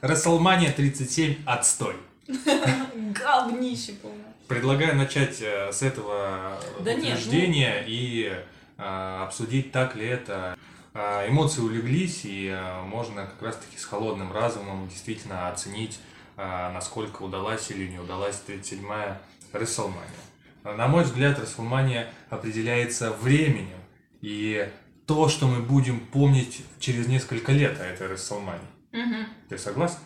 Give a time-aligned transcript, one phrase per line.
[0.00, 1.96] Расселмания 37 отстой.
[2.28, 4.22] Говнище, по-моему.
[4.46, 8.32] Предлагаю начать э, с этого Да нет, утверждения и
[8.76, 10.56] э, обсудить, так ли это.
[10.94, 15.98] Э, эмоции улеглись, и э, можно как раз-таки с холодным разумом действительно оценить,
[16.36, 19.20] э, насколько удалась или не удалась 37-я
[19.52, 20.06] Расселмания.
[20.62, 23.80] На мой взгляд, Расселмания определяется временем,
[24.20, 24.70] и
[25.06, 28.77] то, что мы будем помнить через несколько лет о этой Расселмании.
[28.92, 29.26] Мгм.
[29.48, 29.98] Ты согласен?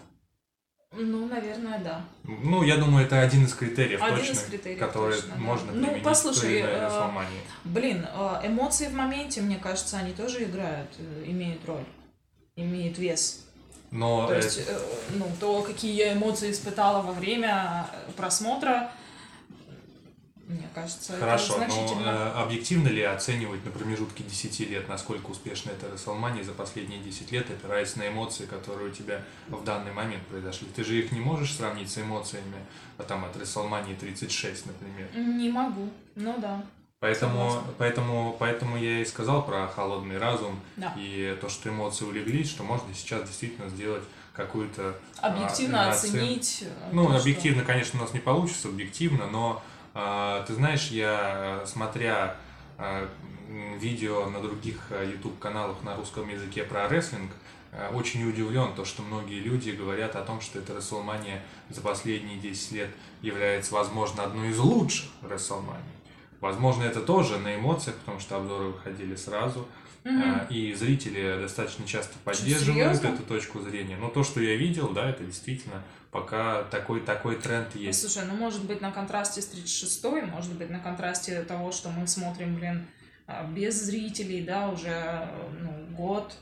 [0.94, 2.04] Ну, наверное, да.
[2.24, 5.40] Ну, я думаю, это один из критериев Один точно, из критериев, который точно, да.
[5.40, 7.40] можно Ну, применить послушай, при э, Расселмании.
[7.64, 11.84] Блин, э, эмоции в моменте, мне кажется, они тоже играют, э, имеют роль,
[12.56, 13.46] имеют вес.
[13.90, 14.78] Но То э, есть, э,
[15.14, 18.90] ну, то, какие я эмоции испытала во время э, просмотра,
[20.52, 22.08] мне кажется, хорошо, это но значительно.
[22.10, 27.32] э, объективно ли оценивать на промежутке 10 лет, насколько успешна эта Расселмания за последние 10
[27.32, 30.68] лет, опираясь на эмоции, которые у тебя в данный момент произошли?
[30.74, 32.56] Ты же их не можешь сравнить с эмоциями
[32.98, 35.08] а, там, от Расселмании 36, например.
[35.16, 36.64] Не могу, ну да,
[37.00, 37.72] Поэтому, Согласна.
[37.78, 40.94] поэтому, поэтому я и сказал про холодный разум да.
[40.96, 44.04] и то, что эмоции улеглись, что можно сейчас действительно сделать
[44.34, 46.60] какую-то Объективно а, оценить.
[46.62, 49.62] э, Ну, то, что- объективно, конечно, у нас не получится, объективно, но а,
[50.46, 52.36] ты знаешь, я, э, смотря
[52.78, 53.08] а,
[53.48, 57.30] м, видео на других а, YouTube-каналах на русском языке про рестлинг,
[57.72, 62.38] а, очень удивлен то, что многие люди говорят о том, что эта WrestleMania за последние
[62.38, 65.82] 10 лет является, возможно, одной из лучших WrestleMania.
[66.40, 69.68] Возможно, это тоже на эмоциях, потому что обзоры выходили сразу.
[70.04, 73.14] А, И зрители достаточно часто поддерживают серьезно?
[73.14, 73.96] эту точку зрения.
[73.96, 78.00] Но то, что я видел, да, это действительно пока такой, такой тренд есть.
[78.00, 82.06] Слушай, ну может быть на контрасте с 36 может быть на контрасте того, что мы
[82.06, 82.86] смотрим, блин,
[83.26, 85.28] а, без зрителей, да, уже
[85.60, 86.34] ну, год.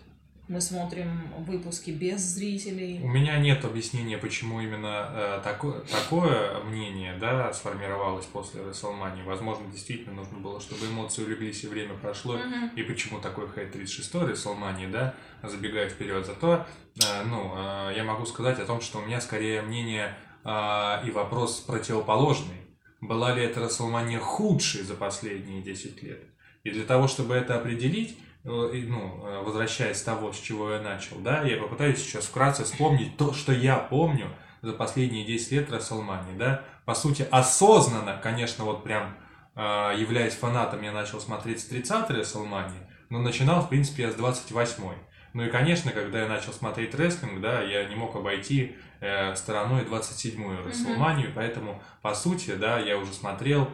[0.51, 3.01] Мы смотрим выпуски без зрителей.
[3.05, 9.23] У меня нет объяснения, почему именно э, тако- такое мнение да, сформировалось после WrestleMania.
[9.25, 12.37] Возможно, действительно нужно было, чтобы эмоции улеглись и время прошло.
[12.37, 12.73] Мгм.
[12.75, 16.27] И почему такой хейт 36-й WrestleMania, да, забегая вперед.
[16.27, 21.07] Зато, э, ну, э, я могу сказать о том, что у меня скорее мнение э,
[21.07, 22.57] и вопрос противоположный.
[23.01, 26.25] Была ли эта WrestleMania худшей за последние 10 лет?
[26.65, 31.17] И для того, чтобы это определить, ну, э, возвращаясь с того, с чего я начал,
[31.19, 34.29] да, я попытаюсь сейчас вкратце вспомнить то, что я помню
[34.63, 36.63] за последние 10 лет WrestleMania, да.
[36.85, 39.15] По сути, осознанно, конечно, вот прям
[39.55, 44.17] э, являясь фанатом, я начал смотреть с 30-й WrestleMania, но начинал, в принципе, я с
[44.17, 44.97] 28-й.
[45.33, 49.85] Ну и, конечно, когда я начал смотреть рестлинг, да, я не мог обойти э, стороной
[49.85, 53.69] 27-ю WrestleMania, поэтому, по сути, да, я уже смотрел, э,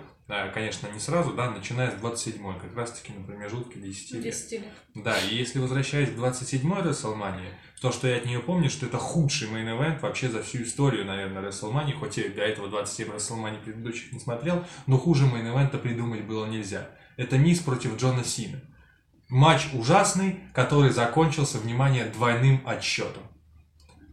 [0.52, 4.22] конечно, не сразу, да, начиная с 27-й, как раз-таки на промежутке 10 лет.
[4.24, 4.64] 10 лет.
[4.96, 8.98] Да, и если возвращаясь к 27-й WrestleMania, то, что я от нее помню, что это
[8.98, 13.62] худший main event вообще за всю историю, наверное, WrestleMania, хоть я до этого 27 WrestleMania
[13.62, 16.90] предыдущих не смотрел, но хуже мейн-эвента придумать было нельзя.
[17.16, 18.60] Это Миз против Джона Сина.
[19.28, 23.22] Матч ужасный, который закончился, внимание, двойным отсчетом.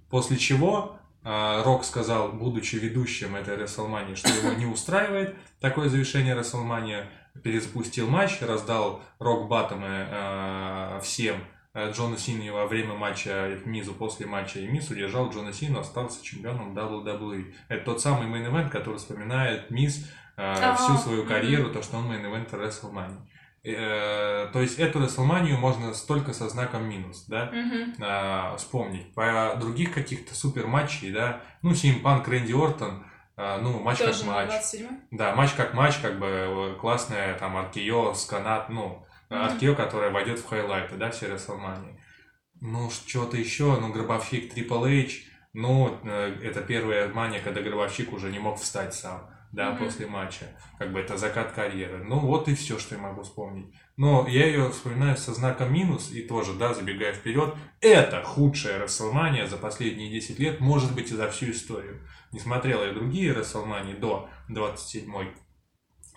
[0.09, 6.35] После чего э, Рок сказал, будучи ведущим этой WrestleMania, что его не устраивает такое завершение
[6.35, 7.05] WrestleMania,
[7.41, 11.37] перезапустил матч, раздал рок-баттомы э, всем
[11.73, 16.23] э, Джона Сина во время матча Мизу, после матча и Миз удержал Джона Сина, остался
[16.23, 17.53] чемпионом WWE.
[17.69, 20.07] Это тот самый main event, который вспоминает Миз
[20.37, 23.17] э, всю А, свою карьеру, то, что он main event WrestleMania.
[23.65, 27.93] Э, то есть эту WrestleMania можно только со знаком минус, да, Мгм.
[28.01, 29.13] а, вспомнить.
[29.13, 33.05] По других каких-то супер матчей, да, ну, CM Punk, Рэнди Ортон,
[33.37, 34.49] а, ну, матч Тоже как матч.
[34.49, 39.41] 27 Да, матч как матч, как бы э, классная там RKO с канат, ну, Мгм.
[39.41, 41.95] RKO, которая войдет в хайлайты, да, все WrestleMania.
[42.59, 45.21] Ну, что-то еще, ну, Гробовщик Triple H,
[45.53, 49.85] ну, э, это первая мания, когда Гробовщик уже не мог встать сам, да, Мгм.
[49.85, 50.45] после матча.
[50.79, 52.03] Как бы это закат карьеры.
[52.03, 53.73] Ну, вот и все, что я могу вспомнить.
[53.97, 59.45] Но я ее вспоминаю со знаком минус, и тоже, да, забегая вперед, это худшая Расселмания
[59.45, 62.01] за последние 10 лет, может быть, и за всю историю.
[62.31, 65.31] Не смотрел я другие Расселмании до 27-й.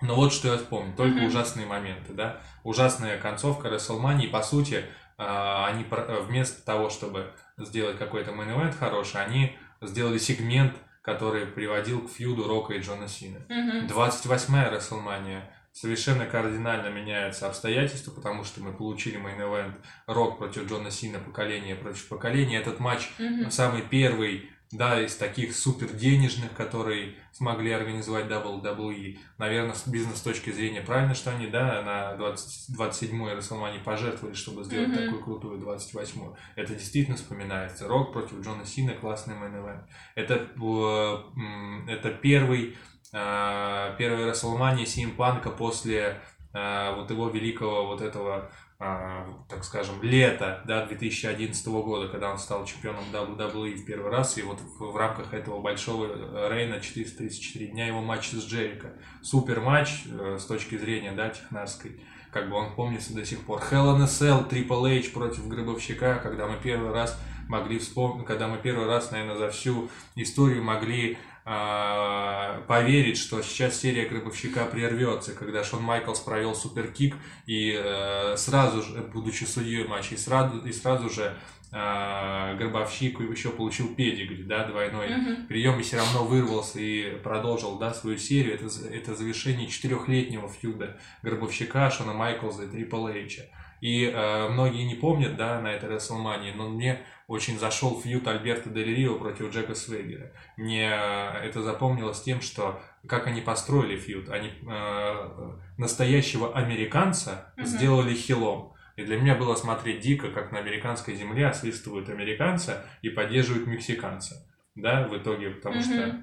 [0.01, 1.27] Но вот что я вспомнил, только Мгм.
[1.27, 2.41] ужасные моменты, да.
[2.65, 4.85] Ужасная концовка Расселмании, по сути,
[5.19, 5.85] а, они
[6.27, 10.75] вместо того, чтобы сделать какой-то main хороший, они сделали сегмент,
[11.07, 13.39] который приводил к фьюду Рока и Джона Сина.
[13.49, 13.87] Мгм.
[13.87, 19.77] 28-я WrestleMania совершенно кардинально меняются обстоятельства, потому что мы получили main event
[20.09, 22.59] Рок против Джона Сина поколение против поколения.
[22.59, 23.53] Этот матч Мгм.
[23.53, 29.19] самый первый да, из таких супер денежных, которые смогли организовать WWE.
[29.39, 34.65] Наверное, с бизнес точки зрения правильно, что они, да, на 20, 27-й WrestleMania пожертвовали, чтобы
[34.65, 35.05] сделать mm-hmm.
[35.05, 36.37] такую крутую 28-ю.
[36.57, 37.87] Это действительно вспоминается.
[37.87, 39.85] Рок против Джона Сина, классный main
[40.17, 42.77] Это, э, это первый,
[43.13, 46.21] первый WrestleMania Симпанка после
[46.53, 52.67] э, вот его великого вот этого так скажем, лето да, 2011 года, когда он стал
[52.67, 57.69] чемпионом WWE в первый раз, и вот в, в рамках этого большого э, рейна 434
[57.69, 58.93] дня его матч с Джерика.
[59.23, 62.01] Супер матч э, с точки зрения да, технарской,
[62.31, 63.61] как бы он помнится до сих пор.
[63.61, 67.19] Hell in a Cell, Triple H против Гробовщика, когда мы первый раз
[67.49, 71.17] могли вспомнить, когда мы первый раз, наверное, за всю историю могли
[71.49, 77.15] а, поверить, что сейчас серия Гробовщика прервется, когда Шон Майклс провел суперкик
[77.47, 81.37] и э, сразу же, будучи судьей матча, и сразу, и сразу же
[81.71, 85.47] э, Гробовщик еще получил педигри, да, двойной mm-hmm.
[85.47, 88.55] прием и все равно вырвался и продолжил, да, свою серию.
[88.55, 93.43] Это, это завершение четырехлетнего фьюда Гробовщика, Шона Майклза и Трипл Эйча.
[93.81, 98.71] И э, многие не помнят, да, на этой WrestleMania, но мне очень зашел фьют Альберта
[98.71, 100.33] Дель Рио против Джека Свегера.
[100.57, 104.29] Мне э, это запомнилось тем, что как они построили фьют.
[104.29, 107.65] Они э, настоящего американца mm-hmm.
[107.65, 108.75] сделали хилом.
[108.95, 114.47] И для меня было смотреть дико, как на американской земле освистывают американца и поддерживают мексиканца.
[114.75, 115.83] Да, в итоге, потому mm-hmm.
[115.83, 116.23] что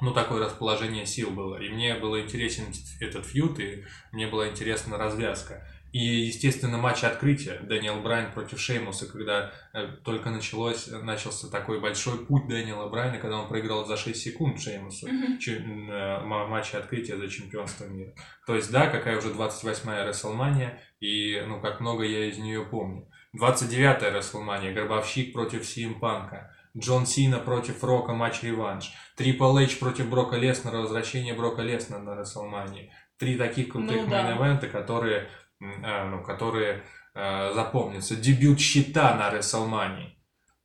[0.00, 1.62] ну, такое расположение сил было.
[1.62, 2.64] И мне было интересен
[3.00, 5.64] этот feud, и мне была интересна развязка.
[5.92, 12.24] И, естественно, матч открытия Дэниел Брайан против Шеймуса, когда э, только началось, начался такой большой
[12.24, 15.38] путь Дэниела Брайана, когда он проиграл за 6 секунд Шеймусу mm-hmm.
[15.38, 18.14] чем, э, матче открытия за чемпионство мира.
[18.46, 23.06] То есть, да, какая уже 28-я WrestleMania, и, ну, как много я из нее помню.
[23.38, 26.54] 29-я WrestleMania, Гробовщик против СМ Панка.
[26.74, 28.94] Джон Сина против Рока, матч-реванш.
[29.14, 32.88] Triple H против Брока Леснера, возвращение Брока Леснера на WrestleMania.
[33.18, 34.22] Три таких крутых ну, да.
[34.22, 36.82] main event а, которые Э, ну, которые
[37.14, 38.16] э, запомнятся.
[38.16, 40.16] Дебют Щита на Рестлмании.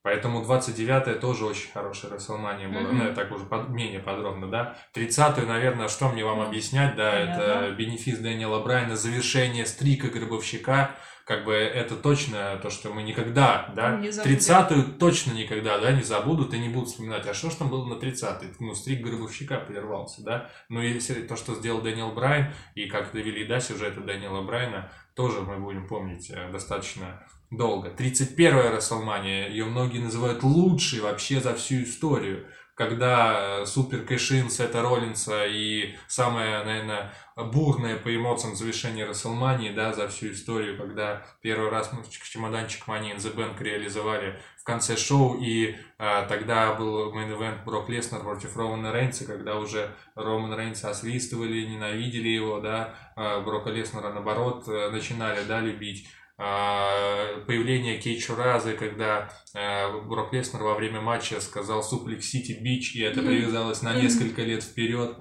[0.07, 2.83] Поэтому 29-е тоже очень хорошая Рестлмания была.
[2.83, 2.93] Mm-hmm.
[2.93, 4.77] Ну, я так уже под, менее подробно, да.
[4.95, 7.29] 30-ю, наверное, что мне вам объяснять, да, mm-hmm.
[7.29, 10.91] это бенефис Дэниела Брайна, завершение streak а Гробовщика,
[11.27, 16.53] как бы это точно то, что мы никогда, да, 30-ю точно никогда, да, не забудут
[16.53, 20.23] и не будут вспоминать, а что ж там было на 30-й, ну, streak Гробовщика прервался,
[20.23, 24.89] да, ну, и то, что сделал Дэниел Брайан, и как довели, да, сюжеты Дэниела Брайана,
[25.15, 27.21] тоже мы будем помнить э, достаточно
[27.51, 27.89] долго.
[27.89, 32.45] 31-я WrestleMania, ее многие называют лучшей вообще за всю историю.
[32.73, 37.11] Когда э, супер cash-in Сета Роллинса и самое, наверное,
[37.43, 43.15] бурное по эмоциям завершение Расселмании, да, за всю историю, когда первый раз мы чемоданчик Money
[43.15, 48.21] in the Bank реализовали в конце шоу, и а, тогда был main event Брок Леснер
[48.21, 54.67] против Романа Рейнса, когда уже Роман Рейнса освистывали, ненавидели его, да, а Брока Леснера, наоборот,
[54.67, 56.07] э, начинали, да, любить.
[56.39, 62.95] А, появление catchphrase ы, когда э, Брок Леснер во время матча сказал Suplex City, bitch,
[62.95, 65.17] и это привязалось на несколько лет вперед.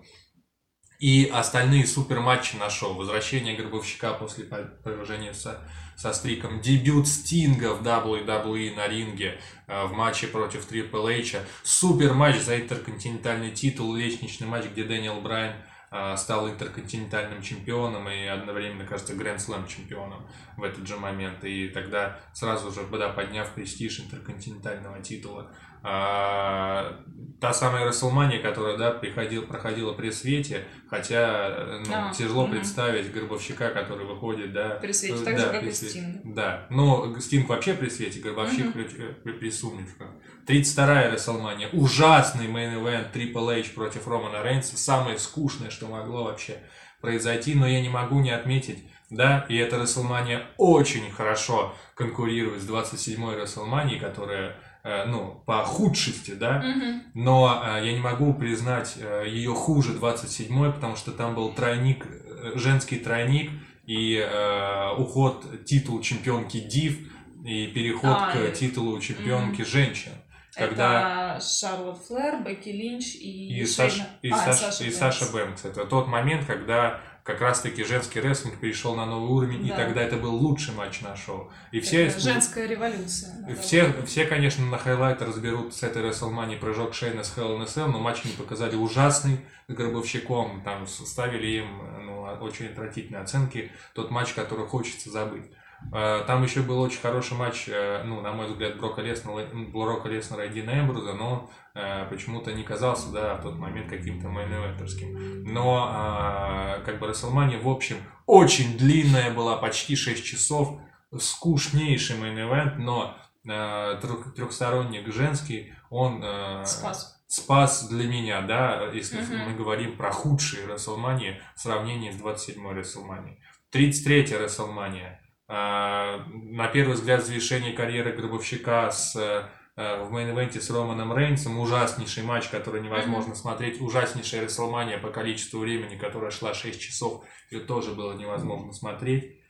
[0.98, 2.94] И остальные супер матчи на шоу.
[2.94, 5.60] Возвращение Гробовщика после поражения со,
[5.96, 6.60] со streak ом.
[6.60, 11.36] Дебют Стинга в WWE на ринге э, в матче против Triple H.
[11.62, 13.94] Супер матч за интерконтинентальный титул.
[13.94, 15.54] Лестничный матч, где Дэниел Брайан
[15.88, 20.26] а, стал интерконтинентальным чемпионом и одновременно, кажется, Гранд Слэм чемпионом
[20.56, 21.44] в этот же момент.
[21.44, 25.52] И тогда сразу же, да, подняв престиж интерконтинентального титула,
[25.88, 26.96] а,
[27.40, 32.52] та самая WrestleMania, которая, да, приходил, проходила при свете, хотя, ну, а, тяжело угу.
[32.52, 34.70] представить Гробовщика, который выходит, да.
[34.82, 36.22] При свете, так да, же, как и Стинг.
[36.24, 38.72] Да, но Стинг вообще при свете, Гробовщик угу.
[38.72, 38.84] при,
[39.22, 40.08] при, при сумерках.
[40.48, 46.58] 32-я WrestleMania, ужасный main event Triple H против Романа Рейнса, самое скучное, что могло вообще
[47.00, 52.68] произойти, но я не могу не отметить, да, и эта Расселмания очень хорошо конкурирует с
[52.68, 54.75] 27-й Расселманией, которая Э,
[55.06, 57.00] ну, по худшести, да, mm-hmm.
[57.14, 62.06] но э, я не могу признать э, ее хуже 27-й, потому что там был тройник,
[62.54, 63.50] женский тройник
[63.86, 66.98] и э, уход титул чемпионки Див
[67.44, 69.70] и переход а, к титулу чемпионки mm-hmm.
[69.70, 70.12] женщин.
[70.54, 71.36] Когда...
[71.36, 74.00] Это Шарлотт Флэр, Бекки Линч и, и, Саш...
[74.22, 74.56] и, а, Саш...
[74.56, 75.66] Саша, и Саша Бэнкс.
[75.66, 79.74] Это тот момент, когда как раз-таки женский рестлинг перешел на новый уровень, да.
[79.74, 81.50] и тогда это был лучший матч на шоу.
[81.72, 83.34] И все, женская революция.
[83.60, 87.64] Все, все, конечно, на highlight разберут с этой WrestleMania прыжок Шейна с Hell in a
[87.64, 91.66] Cell, но матч не показали ужасный с Гробовщиком, там ставили им
[92.06, 95.50] ну, очень отвратительные оценки, тот матч, который хочется забыть.
[95.92, 100.08] Э, там еще был очень хороший матч, э, ну, на мой взгляд, Брока Леснера, Брока
[100.08, 105.44] Леснера и Дина Эмбруза, но э, почему-то не казался, да, в тот момент каким-то main
[105.44, 110.80] Но, как бы, WrestleMania, в общем, очень длинная была, почти 6 часов,
[111.16, 116.24] скучнейший main но трехсторонник женский, он...
[116.64, 119.48] Спас спас для меня, да, если uh-huh.
[119.48, 123.36] мы говорим про худшие WrestleMania в сравнении с 27-й WrestleMania.
[123.72, 125.16] 33-я WrestleMania.
[125.48, 131.16] А, на первый взгляд, завершение карьеры Гробовщика с, э, в main event е с Романом
[131.16, 131.58] Рейнсом.
[131.58, 133.36] Ужаснейший матч, который невозможно mm-hmm.
[133.36, 133.80] смотреть.
[133.80, 137.24] Ужаснейшая WrestleMania по количеству времени, которая шла 6 часов.
[137.50, 139.40] Ее тоже было невозможно смотреть.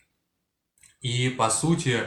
[1.01, 2.01] И, по сути,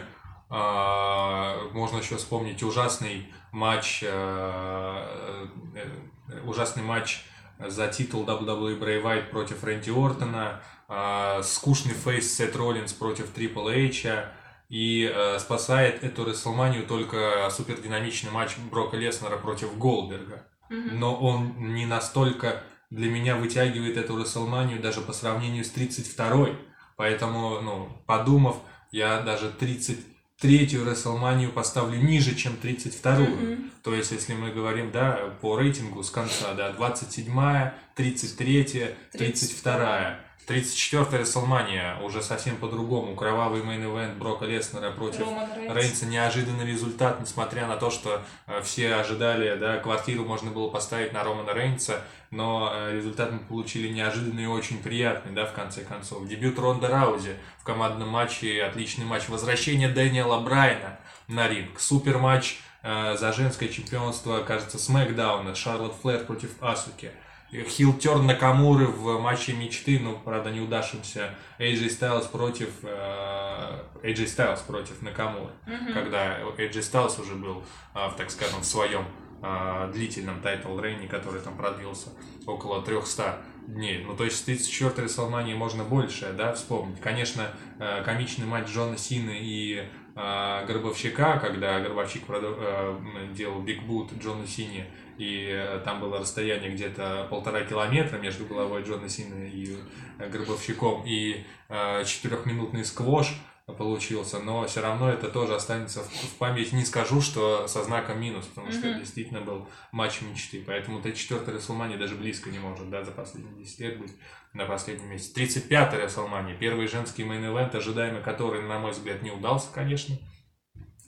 [0.50, 7.24] а, можно еще вспомнить ужасный матч, э, э, ужасный матч
[7.60, 13.68] за титул WWE Бray White против Рэнди Ортона, э, скучный фейс Сет Роллинс против Трипл
[13.68, 14.32] Эйча,
[14.70, 20.48] и э, спасает эту Рестлманию только супердинамичный матч Брока Леснера против Голдберга.
[20.70, 20.92] Mm-hmm.
[20.94, 26.56] Но он не настолько для меня вытягивает эту Рестлманию даже по сравнению с 32-й.
[26.96, 28.58] Поэтому, ну, подумав,
[28.92, 30.00] я даже 30
[30.40, 33.26] третью Расселманию поставлю ниже, чем 32-ю.
[33.26, 33.70] Mm-hmm.
[33.84, 40.29] То есть, если мы говорим, да, по рейтингу с конца, да, 27-я, 33-я, 32-я.
[40.50, 43.16] 34-я Расселмания уже совсем по-другому.
[43.16, 45.28] Кровавый мейн-эвент Брока Леснера против
[45.70, 46.08] Рейнса.
[46.08, 51.24] Неожиданный результат, несмотря на то, что э, все ожидали, да, квартиру можно было поставить на
[51.24, 52.02] Романа Рейнса,
[52.32, 56.28] но э, результат мы получили неожиданный и очень приятный, да, в конце концов.
[56.28, 59.30] Дебют Ронда Раузи в командном матче, отличный матч.
[59.30, 61.80] Возвращение Дэниела Брайна на ринг.
[61.80, 65.54] Супер матч э, за женское чемпионство, кажется, Смакдауна.
[65.54, 67.12] Шарлотт Флэр против Асуки
[67.52, 75.02] хилтерн Накамуры в матче мечты, ну, правда, неудавшемся AJ Styles против э, AJ Styles против
[75.02, 75.94] Накамуры, mm-hmm.
[75.94, 77.64] когда AJ Styles уже был,
[77.96, 79.06] э, так скажем, в своем
[79.42, 82.10] э, длительном title reign е, который там продлился
[82.46, 84.04] около 300 дней.
[84.06, 87.00] Ну, то есть 34-й Рестлмании можно больше, да, вспомнить.
[87.00, 87.48] Конечно,
[87.80, 93.00] э, комичный матч Джона Сины и э, Гробовщика, когда Гробовщик э,
[93.34, 94.88] делал big boot Джона Сине
[95.20, 99.78] и э, там было расстояние где-то полтора километра между головой Джона Сина и
[100.18, 103.36] э, Гробовщиком, и э, четырехминутный сквош
[103.78, 106.74] получился, но все равно это тоже останется в, память.
[106.74, 108.92] Не скажу, что со знаком минус, потому что mm-hmm.
[108.92, 110.64] это действительно был матч мечты.
[110.66, 114.12] Поэтому 34-я WrestleMania даже близко не может, да, за последние 10 лет быть
[114.54, 115.42] на последнем месте.
[115.42, 120.18] 35-й Расселмания, первый женский main event, ожидаемый который, на мой взгляд, не удался, конечно,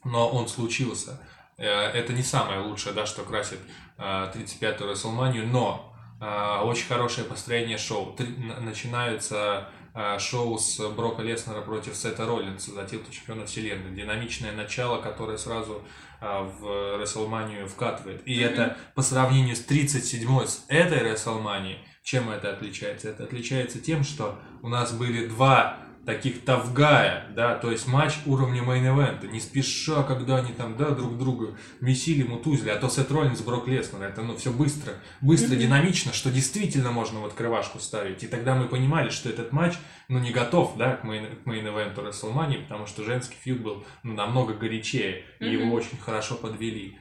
[0.03, 1.21] но он случился.
[1.57, 3.59] Это не самое лучшее, да, что красит
[3.97, 8.15] 35-ю э, WrestleMania, но э, очень хорошее построение шоу.
[8.61, 9.80] Начинаются э,
[10.19, 13.95] шоу с Брока Леснера против Сета Роллинса за титул чемпиона вселенной.
[13.95, 15.83] Динамичное начало, которое сразу
[16.21, 18.21] в WrestleMania вкатывает.
[18.25, 18.45] И mm-hmm.
[18.45, 23.09] это по сравнению с 37-й, с этой WrestleMania, чем это отличается?
[23.09, 27.87] Это отличается тем, что у нас были два таких tough guy я, да, то есть
[27.87, 32.69] матч уровня main event а, не спеша, когда они там, да, друг друга месили, мутузили,
[32.69, 37.19] а то Сет Роллинс, Брок Леснер, это, ну, все быстро, быстро, динамично, что действительно можно
[37.19, 39.75] в открывашку ставить, и тогда мы понимали, что этот матч,
[40.07, 44.13] ну, не готов, да, к main event у WrestleMania, потому что женский feud был, ну,
[44.13, 46.97] намного горячее, и его очень хорошо подвели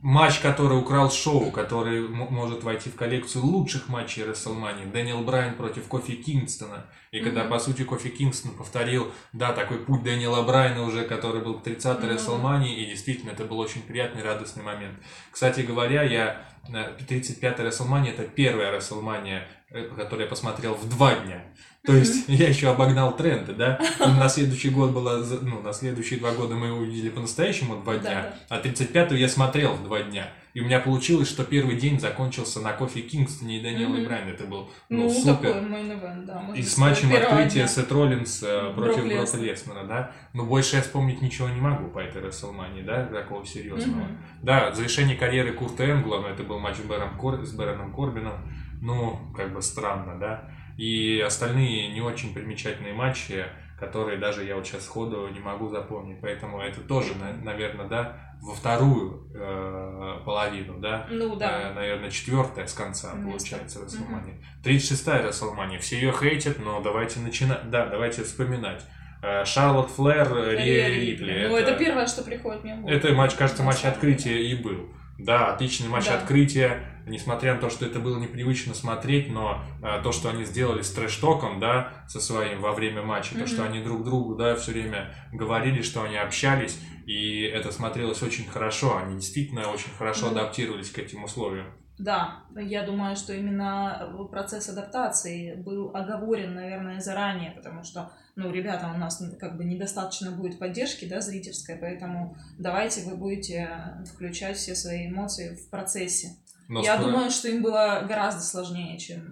[0.00, 4.90] матч, который украл шоу, который может войти в коллекцию лучших матчей WrestleMania.
[4.90, 6.86] Дэниел Брайан против Кофи Кингстона.
[7.10, 7.24] И mm-hmm.
[7.24, 12.06] когда, по сути, Кофи Кингстон повторил, да, такой путь Дэниела Брайана уже, который был 30-й
[12.06, 12.16] mm-hmm.
[12.16, 14.98] WrestleMania, и действительно, это был очень приятный, радостный момент.
[15.32, 21.14] Кстати говоря, я 35-й э, WrestleMania это первая WrestleMania, э, которую я посмотрел в два
[21.16, 21.44] дня.
[21.88, 23.80] То есть я еще обогнал тренды, да?
[23.98, 28.60] На следующий год было, ну, на следующие два года мы увидели по-настоящему два дня, а
[28.60, 30.28] 35-ю я смотрел в два дня.
[30.52, 34.04] И у меня получилось, что первый день закончился на кофе Кингстоне и Даниэл mm-hmm.
[34.04, 34.28] Брайан.
[34.28, 35.50] Это был ну, ну супер.
[35.50, 40.12] Event, да, и с матчем открытия Сет Роллинс э, против Брока Леснера, да.
[40.34, 44.00] Но больше я вспомнить ничего не могу по этой Расселмании, да, такого серьезного.
[44.00, 44.42] Mm-hmm.
[44.42, 47.46] Да, завершение карьеры Курта Энгла, но это был матч с Бэроном, Кор...
[47.46, 48.34] с Бэроном Корбином.
[48.82, 50.50] Ну, как бы странно, да.
[50.78, 53.44] И остальные не очень примечательные матчи,
[53.80, 56.20] которые даже я вот сейчас сходу не могу запомнить.
[56.22, 61.06] Поэтому это тоже, наверное, да, во вторую э, половину, да?
[61.10, 61.70] Ну да.
[61.70, 63.28] Э, наверное, четвертая с конца Место.
[63.28, 64.34] получается Расселмания.
[64.34, 64.70] Угу.
[64.70, 65.78] 36-я Расселмания.
[65.80, 67.68] Все ее хейтят, но давайте начинать.
[67.70, 68.84] Да, давайте вспоминать.
[69.20, 71.46] Э, Шарлотт Флэр, Риа Рипли.
[71.48, 72.96] Ну, это, это первое, что приходит мне в голову.
[72.96, 74.88] Это матч, кажется, матч открытия и был.
[75.18, 76.14] Да, отличный матч Да.
[76.18, 80.82] открытия, несмотря на то, что это было непривычно смотреть, но а, то, что они сделали
[80.82, 84.72] с трэш-током, да, со своим во время матча, то, что они друг другу, да, все
[84.72, 90.32] время говорили, что они общались, и это смотрелось очень хорошо, они действительно очень хорошо Ну.
[90.32, 91.66] адаптировались к этим условиям.
[91.98, 98.92] Да, я думаю, что именно процесс адаптации был оговорен, наверное, заранее, потому что, ну, ребята,
[98.94, 104.76] у нас как бы недостаточно будет поддержки, да, зрительской, поэтому давайте вы будете включать все
[104.76, 106.36] свои эмоции в процессе.
[106.68, 109.24] Но я думаю, что им было гораздо сложнее, чем,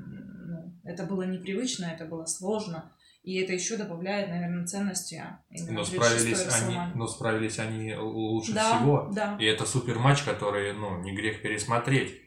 [0.48, 2.90] ну, это было непривычно, это было сложно,
[3.22, 5.22] и это еще добавляет, наверное, ценности.
[5.50, 9.08] но 36-й справились, они, но справились они лучше да, всего.
[9.14, 12.22] Да, И это супер матч, который, ну, не грех пересмотреть.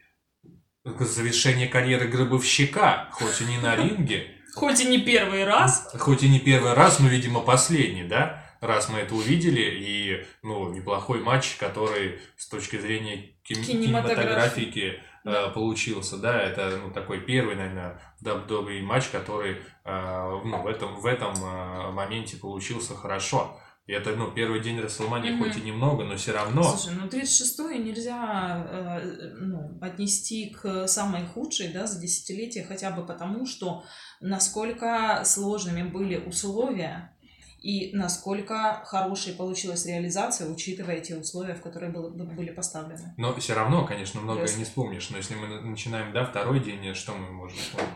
[0.85, 6.29] Завершение карьеры гробовщика, хоть и не на ринге, Хоть и не первый раз, хоть и
[6.29, 8.43] не первый раз, но, видимо, последний, да?
[8.61, 15.31] Раз мы это увидели, и, ну, неплохой матч, который с точки зрения кин- кинематографики э,
[15.31, 15.47] Да.
[15.49, 21.05] получился, да, это, ну, такой первый, наверное, даб-добрый матч, который, э, ну, в этом, в
[21.05, 23.57] этом э, моменте получился хорошо.
[23.89, 25.43] И это, ну, первый день Расселмании, Мгм.
[25.45, 26.61] хоть и немного, но все равно...
[26.61, 33.03] Слушай, ну 36-й нельзя э, ну, отнести к самой худшей да, за десятилетие, хотя бы
[33.03, 33.83] потому, что
[34.21, 37.15] насколько сложными были условия
[37.63, 43.15] и насколько хорошей получилась реализация, учитывая те условия, в которые было- были поставлены.
[43.17, 44.59] Но все равно, конечно, многое Ясно.
[44.59, 45.09] не вспомнишь.
[45.09, 47.89] Но если мы на- начинаем, да, второй день, что мы можем вспомнить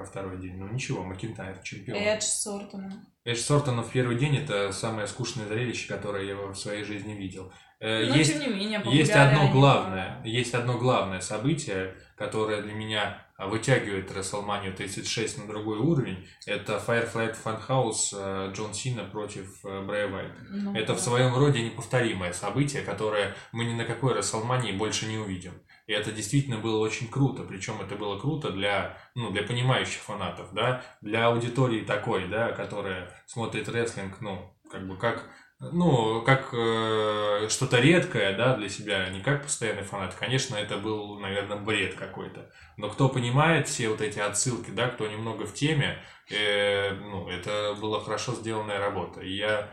[0.00, 0.56] про второй день?
[0.56, 1.98] Ну ничего, Макинтайр чемпион.
[1.98, 3.06] Эдж с Ортоном.
[3.24, 7.52] Эдж Сортона в первый день это самое скучное зрелище, которое я в своей жизни видел.
[7.80, 12.62] Э, Но есть, тем не менее, есть одно главное, по- есть одно главное событие, которое
[12.62, 16.26] для меня а, вытягивает WrestleMania 36 на другой уровень.
[16.46, 20.36] Это Firefly Funhouse э, Джон Сина против э, Брэя Уайта.
[20.50, 21.02] Ну, Это в да.
[21.02, 25.52] своем роде неповторимое событие, которое мы ни на какой Расселмании больше не увидим.
[25.90, 27.42] И это действительно было очень круто.
[27.42, 33.10] Причем это было круто для, ну, для понимающих фанатов, да, для аудитории такой, да, которая
[33.26, 35.28] смотрит рестлинг, ну, как бы как,
[35.58, 40.14] ну, как э, что-то редкое, да, для себя, не как постоянный фанат.
[40.14, 42.48] Конечно, это был, наверное, бред какой-то.
[42.76, 45.98] Но кто понимает все вот эти отсылки, да, кто немного в теме,
[46.30, 49.22] э, ну, это была хорошо сделанная работа.
[49.22, 49.68] И я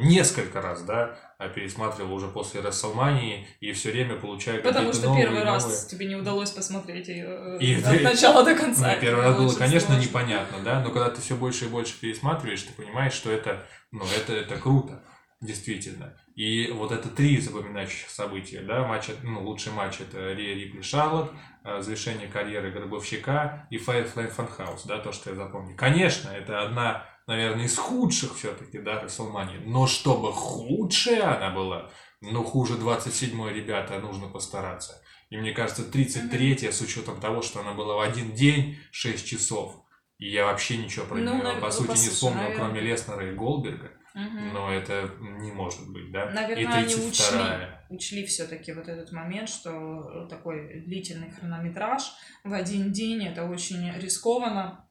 [0.00, 5.24] несколько раз, да, а, пересматривал уже после Расселмании и все время получаю Потому что новые
[5.24, 5.88] первый и раз новые.
[5.88, 8.94] тебе не удалось посмотреть ее И от ты- начала до Ну, конца.
[8.96, 10.02] первый Это раз было, конечно, сложно.
[10.08, 14.04] непонятно, да, но когда ты все больше и больше пересматриваешь, ты понимаешь, что это, ну,
[14.16, 15.02] это, это круто,
[15.42, 16.16] действительно.
[16.36, 21.30] И вот это три запоминающих события, да, матч, ну, лучший матч это Рия Рипли Шарлот,
[21.64, 25.76] э, завершение карьеры Гробовщика и Firefly Funhouse, да, то, что я запомнил.
[25.76, 32.42] Конечно, это одна, наверное, из худших все-таки, да, Расселмании, но чтобы худшая она была, ну,
[32.44, 35.00] хуже 27-й, ребята, нужно постараться.
[35.30, 39.74] И мне кажется, 33-я, с учетом того, что она была в один день, 6 часов,
[40.18, 42.58] и я вообще ничего про Ну, нее, навер- по сути, не вспомнил, наверное.
[42.64, 43.90] кроме Леснера и Голдберга.
[44.14, 44.52] Мгм.
[44.52, 46.30] Но это не может быть, да?
[46.30, 47.84] Наверное, и они 32-я.
[47.90, 52.12] учли все-таки вот этот момент, что такой длительный хронометраж
[52.44, 54.88] в один день это очень рискованно,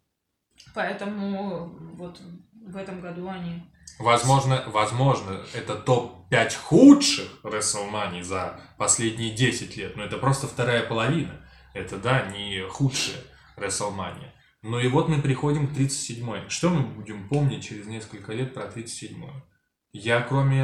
[0.74, 2.20] поэтому вот
[2.68, 3.64] в этом году они
[4.00, 11.40] Возможно, возможно, это топ-5 худших WrestleMania за последние 10 лет, но это просто вторая половина.
[11.74, 13.18] Это, да, не худшая
[13.56, 14.32] WrestleMania.
[14.64, 16.50] Ну и вот мы приходим к 37-й.
[16.50, 19.44] Что мы будем помнить через несколько лет про 37-ю?
[19.92, 20.62] Я, кроме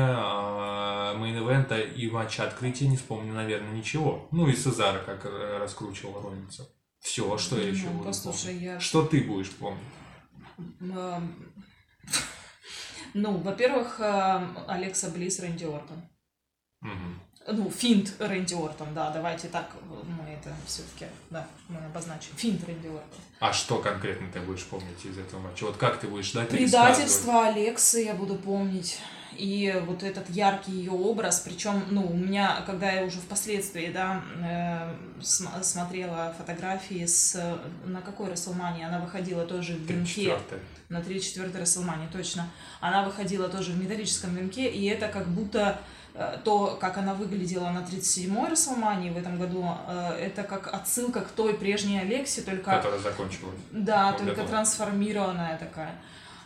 [1.19, 4.27] мейн-эвента и матча открытия, не вспомню, наверное, ничего.
[4.31, 5.25] Ну и Сезара, как
[5.59, 6.67] раскручивал Ронница.
[6.99, 8.61] Все, что я еще Ну, буду послушай, помнить?
[8.63, 9.83] я- Что ты будешь помнить?
[13.13, 13.99] Ну, во-первых,
[14.67, 16.01] Алекса Близ, Рэнди Ортон.
[17.51, 22.35] Ну, финт Рэнди Ортон, да, давайте так мы это все-таки, да, мы обозначим.
[22.35, 23.19] Финт Рэнди Ортон.
[23.39, 25.65] А что конкретно ты будешь помнить из этого матча?
[25.65, 28.99] Вот как ты будешь ждать Предательство Алексы я буду помнить.
[29.39, 34.21] И вот этот яркий ее образ, причем, ну, у меня, когда я уже впоследствии, да,
[34.43, 37.57] э, см- смотрела фотографии с...
[37.85, 40.37] На какой Расселмане она выходила тоже в венке.
[40.89, 42.49] На 34-й Расселмане, точно.
[42.81, 45.79] Она выходила тоже в металлическом венке, и это как будто
[46.15, 51.21] э, то, как она выглядела на 37-й Расселмане в этом году, э, это как отсылка
[51.21, 52.71] к той прежней Алексе, только...
[52.71, 53.55] Которая закончилась.
[53.71, 55.95] Да, только трансформированная такая.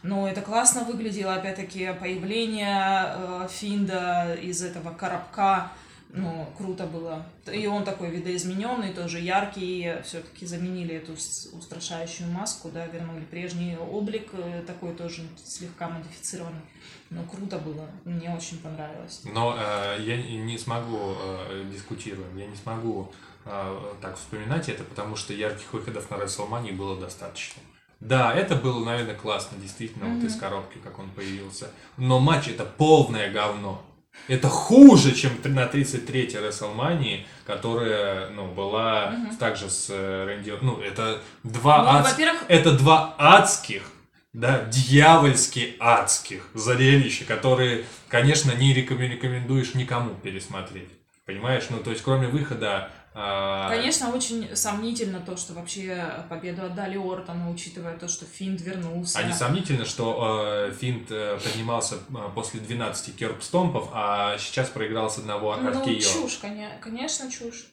[0.03, 5.71] Но это классно выглядело, опять-таки, появление э, Финда из этого коробка.
[6.15, 7.25] Ну, круто было.
[7.51, 9.95] И он такой видоизмененный, тоже яркий.
[10.03, 16.61] Все-таки заменили эту устрашающую маску, да, вернули прежний облик, э, такой тоже слегка модифицированный.
[17.09, 17.87] Но круто было.
[18.05, 19.21] Мне очень понравилось.
[19.23, 23.11] Но э, я не смогу э, дискутировать, я не смогу
[23.45, 27.61] э, так вспоминать это, потому что ярких выходов на WrestleMania было достаточно.
[28.03, 30.19] Да, это было, наверное, классно, действительно, mm-hmm.
[30.19, 31.69] вот из коробки, как он появился.
[31.95, 33.81] Но матч это полное говно.
[34.27, 39.35] Это хуже, чем на 33-й WrestleMania, которая, ну, была угу.
[39.37, 40.53] также с э, Рэнди...
[40.61, 42.15] Ну, это два, ну, адс...
[42.47, 43.83] это два адских,
[44.31, 50.89] да, дьявольски адских зрелища, которые, конечно, не рекомендуешь никому пересмотреть.
[51.25, 51.65] Понимаешь?
[51.69, 57.95] Ну, то есть, кроме выхода Конечно, очень сомнительно то, что вообще победу отдали Ортону, учитывая
[57.95, 59.19] то, что Финт вернулся.
[59.19, 65.11] А не сомнительно, что э, Финт э, поднимался э, после 12 керп-стомпов, а сейчас проиграл
[65.11, 65.93] с одного ну, аркео.
[65.93, 66.39] Ну, чушь,
[66.81, 67.67] конечно, чушь.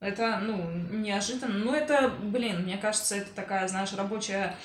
[0.00, 1.58] Это, ну, неожиданно.
[1.58, 4.56] Ну, это, блин, мне кажется, это такая, знаешь, рабочая...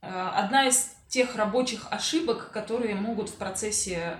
[0.00, 4.18] Э, одна из тех рабочих ошибок, которые могут в процессе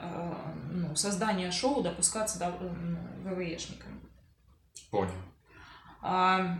[0.70, 2.98] ну, создания шоу допускаться ну,
[3.30, 4.00] ВВЕшниками.
[4.90, 5.12] Понял.
[6.10, 6.58] А,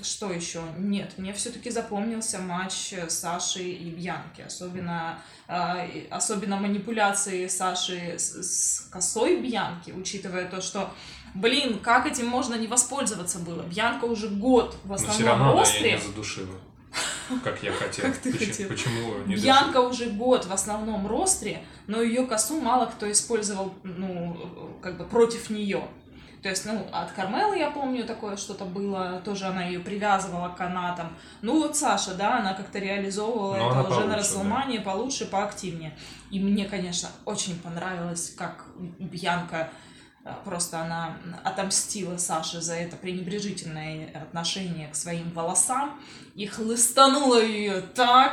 [0.00, 0.62] что еще?
[0.78, 4.42] Нет, мне все-таки запомнился матч Саши и Бьянки.
[4.42, 5.18] Особенно,
[5.48, 10.92] а, особенно манипуляции Саши с, с косой Бьянки, учитывая то, что
[11.34, 13.62] Блин, как этим можно не воспользоваться было?
[13.62, 15.90] Бьянка уже год в основном Но все равно ростре.
[15.90, 16.58] я не задушила.
[17.42, 18.04] Как я хотел.
[18.04, 18.68] Как ты почему, хотел.
[18.68, 24.78] Почему не Бьянка уже год в основном ростре, но ее косу мало кто использовал, ну,
[24.82, 25.88] как бы против нее.
[26.42, 30.56] То есть, ну, от Кармелы, я помню, такое что-то было, тоже она ее привязывала к
[30.56, 31.16] канатам.
[31.40, 34.90] Ну, вот Саша, да, она как-то реализовывала Но это уже на Расселмане да.
[34.90, 35.96] получше, поактивнее.
[36.32, 39.70] И мне, конечно, очень понравилось, как Бьянка
[40.24, 46.00] э, просто она отомстила Саше за это пренебрежительное отношение к своим волосам
[46.34, 48.32] и хлыстанула ее так,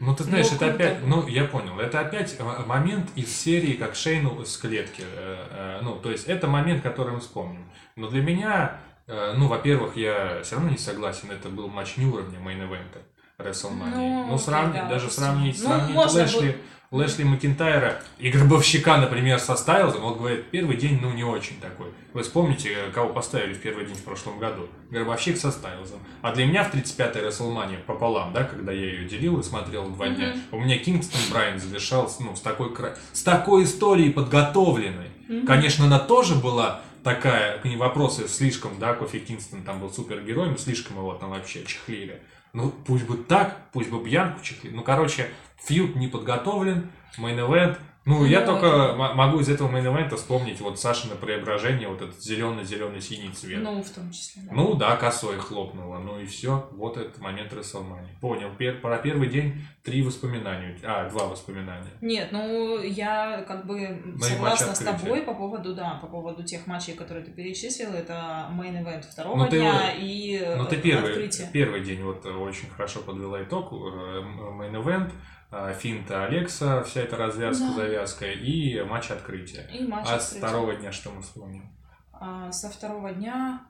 [0.00, 3.74] ну, ты знаешь, ну, это опять, ну, я понял, это опять э, момент из серии,
[3.74, 5.02] как Шейну с клетки.
[5.02, 7.68] Э, э, ну, то есть, это момент, который мы вспомним.
[7.96, 12.38] Но для меня, ну, во-первых, я все равно не согласен, это был матч не уровня
[12.38, 13.00] мейн-эвента
[13.38, 13.94] WrestleMania.
[13.94, 16.58] Ну, ну сравнить, да, даже сравнить, ну, сравнить Лэшли,
[16.90, 21.88] Лэшли Макинтайра и Гробовщика, например, со Стайлзом, он говорит, первый день, ну, не очень такой.
[22.14, 24.68] Вы вспомните, кого поставили в первый день в прошлом году?
[24.90, 25.98] Гробовщик со Стайлзом.
[26.22, 30.06] А для меня в 35-й Расселмане пополам, да, когда я ее делил и смотрел два
[30.06, 30.14] mm-hmm.
[30.14, 32.74] дня, у меня Кингстон Брайан завершал, ну, с такой,
[33.12, 35.08] с такой историей подготовленной.
[35.28, 35.44] Mm-hmm.
[35.44, 40.56] Конечно, она тоже была такая, к ней вопросы слишком, да, Кофи Кингстон там был супергероем,
[40.56, 42.22] слишком его там вообще чехлили.
[42.54, 44.70] Ну, пусть бы так, пусть бы Бьянку чехли.
[44.70, 45.28] Ну, короче,
[45.64, 51.14] feud не подготовлен, main event, ну, я только могу из этого main вспомнить вот Сашина
[51.14, 53.62] преображение, вот этот зеленый-зеленый синий цвет.
[53.62, 54.44] Ну, в том числе.
[54.46, 54.54] Да.
[54.54, 55.98] Ну да, косой хлопнула.
[55.98, 56.70] Ну и все.
[56.72, 58.08] Вот этот момент Расселмани.
[58.22, 58.48] Понял.
[58.56, 60.78] Пер, про первый день три воспоминания.
[60.82, 61.90] А, два воспоминания.
[62.00, 66.66] Нет, ну я как бы ну, согласна с тобой по поводу, да, по поводу тех
[66.66, 67.92] матчей, которые ты перечислил.
[67.92, 71.50] Это main event второго ну, дня ты, и Ну ты первый, открытие.
[71.52, 73.70] первый день вот очень хорошо подвела итог.
[73.70, 75.12] Мейн-эвент.
[75.50, 77.74] А, финта Алекса, вся эта развязка, да.
[77.74, 79.66] завязка, и матч открытия.
[79.72, 80.34] И матч а открытия.
[80.34, 81.74] с второго дня что мы вспомним?
[82.12, 83.66] А, со второго дня,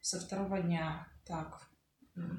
[0.00, 1.60] со второго дня, так,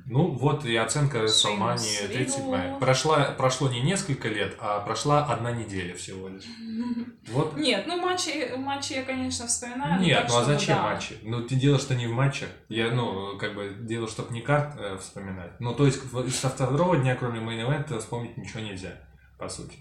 [0.07, 2.79] ну вот и оценка WrestleMania 37.
[2.79, 6.45] Прошла, прошло не несколько лет, а прошла одна неделя всего лишь.
[7.27, 7.57] Вот.
[7.57, 10.01] Нет, ну матчи, матчи я, конечно, вспоминаю.
[10.01, 10.83] Нет, так, ну а зачем да.
[10.83, 11.17] матчи?
[11.23, 12.47] Ну ты дело, что не в матчах.
[12.69, 15.59] Я, ну, как бы дело, чтобы не карт э, вспоминать.
[15.59, 15.99] Ну то есть
[16.33, 18.93] со второго дня, кроме мейн вспомнить ничего нельзя,
[19.37, 19.77] по сути.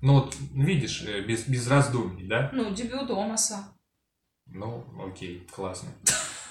[0.00, 2.48] Ну вот видишь, э, без, без раздумий, да?
[2.54, 3.74] Ну, дебют Омаса.
[4.46, 5.90] Ну, окей, классно.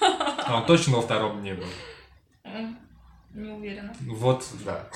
[0.44, 1.66] А он точно во втором не был.
[3.34, 3.94] Не уверена.
[4.00, 4.86] Вот, да.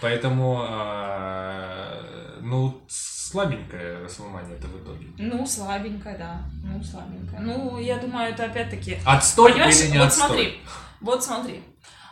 [0.00, 2.00] Поэтому, а,
[2.40, 5.08] ну, слабенькая Расселмания это в итоге.
[5.18, 6.42] Ну, слабенькая, да.
[6.64, 7.40] Ну, слабенькая.
[7.40, 8.98] Ну, я думаю, это опять-таки...
[9.04, 10.26] Отстой или не вот отстой?
[10.26, 10.60] смотри,
[11.02, 11.62] вот смотри.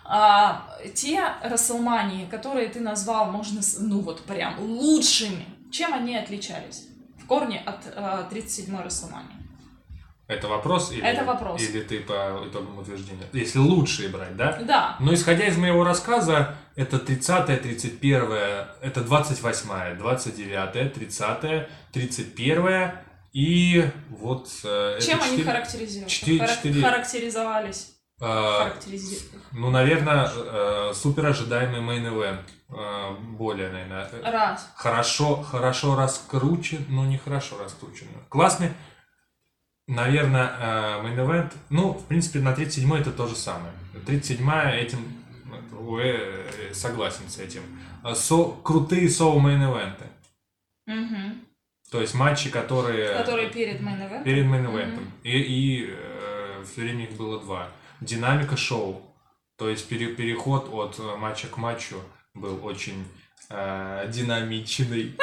[0.04, 6.88] А, те Расселмании, которые ты назвал, можно, ну вот прям лучшими, чем они отличались?
[7.16, 9.39] В корне от а, 37-й Расселмании.
[10.30, 10.92] Это вопрос?
[10.92, 11.60] Или, это вопрос.
[11.60, 13.24] Или ты по итогам утверждения?
[13.32, 14.58] Если лучшие брать, да?
[14.62, 14.96] Да.
[15.00, 24.48] Но исходя из моего рассказа, это 30-е, 31-е, это 28-е, 29-е, 30-е, 31-е и вот...
[24.64, 26.12] Э, Чем 4, они характеризовались?
[26.12, 27.96] 4, 4, характеризовались?
[28.22, 28.72] А,
[29.52, 32.44] ну, наверное, э, супер ожидаемый main event.
[32.68, 34.70] Э, более, наверное, Раз.
[34.76, 38.06] хорошо, хорошо раскручен, но не хорошо раскручен.
[38.28, 38.70] Классный,
[39.90, 41.52] наверное, э, main event.
[41.68, 43.72] Ну, в принципе, на 37 это то же самое.
[44.06, 44.98] 37 этим
[45.98, 47.62] э, э, согласен с этим.
[48.02, 50.06] А Со, крутые соу мейн-эвенты.
[50.86, 51.42] Мгм.
[51.90, 53.16] То есть матчи, которые...
[53.16, 54.24] Которые перед мейн эвентом.
[54.24, 55.10] Перед мейн-эвентом.
[55.24, 57.68] И, и э, все время их было два.
[58.00, 59.02] Динамика шоу.
[59.58, 61.96] То есть пере- переход от матча к матчу
[62.34, 63.04] был очень
[63.50, 65.16] э, динамичный.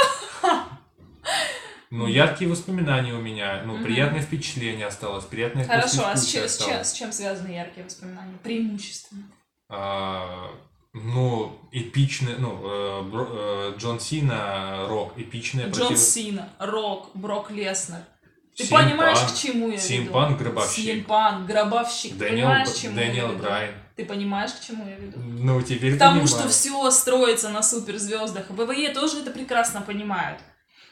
[1.90, 3.84] Ну, яркие воспоминания у меня, ну, Мгм.
[3.84, 8.38] приятное впечатление осталось, приятное Хорошо, а с чем, с, чем, с чем связаны яркие воспоминания?
[8.44, 9.24] Преимущественно.
[9.70, 10.50] А,
[10.94, 18.00] ну, эпичный, ну, э, э, Джон Сина, Рок, эпичная Джон против- Сина, Рок, Брок Леснер.
[18.58, 20.14] Ты CM понимаешь, к чему я CM веду?
[20.36, 20.84] Гробовщик.
[20.84, 22.18] CM Punk, гробовщик.
[22.18, 23.44] Дэниел, понимаешь, к чему Дэниел я веду?
[23.44, 23.76] Брайан.
[23.96, 25.20] Ты понимаешь, к чему я веду?
[25.20, 26.28] Ну, теперь Потому понимаю.
[26.40, 28.50] что все строится на суперзвездах.
[28.50, 30.40] WWE тоже это прекрасно понимают.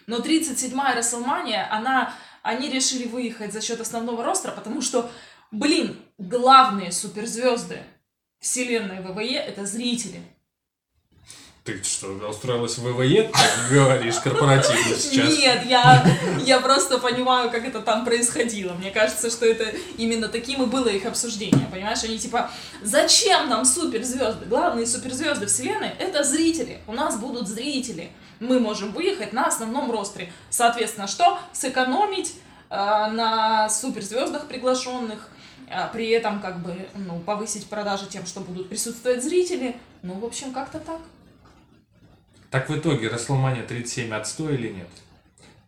[0.08, 2.14] Но 37-я Расселмания, она,
[2.44, 5.10] они решили выехать за счет основного ростера, потому что,
[5.52, 7.84] блин, главные суперзвезды
[8.40, 10.22] вселенной ВВЕ это зрители.
[11.66, 13.32] Ты что, устроилась в ВВЕ,
[13.72, 15.36] говоришь, корпоративно сейчас?
[15.36, 16.06] Нет, я,
[16.46, 18.74] я просто понимаю, как это там происходило.
[18.74, 21.68] Мне кажется, что это именно таким и было их обсуждение.
[21.72, 22.52] Понимаешь, они типа,
[22.84, 24.46] зачем нам суперзвезды?
[24.46, 26.82] Главные суперзвезды вселенной это зрители.
[26.86, 28.12] У нас будут зрители.
[28.40, 30.32] Мы можем выехать на основном ростере.
[30.50, 31.40] Соответственно, что?
[31.54, 32.36] Сэкономить
[32.70, 35.30] э, на суперзвездах приглашенных.
[35.70, 39.76] а при этом как бы ну, повысить продажи тем, что будут присутствовать зрители.
[40.02, 41.00] Ну, в общем, как-то так.
[42.52, 44.88] Так в итоге Расселмания 37 отстой или нет?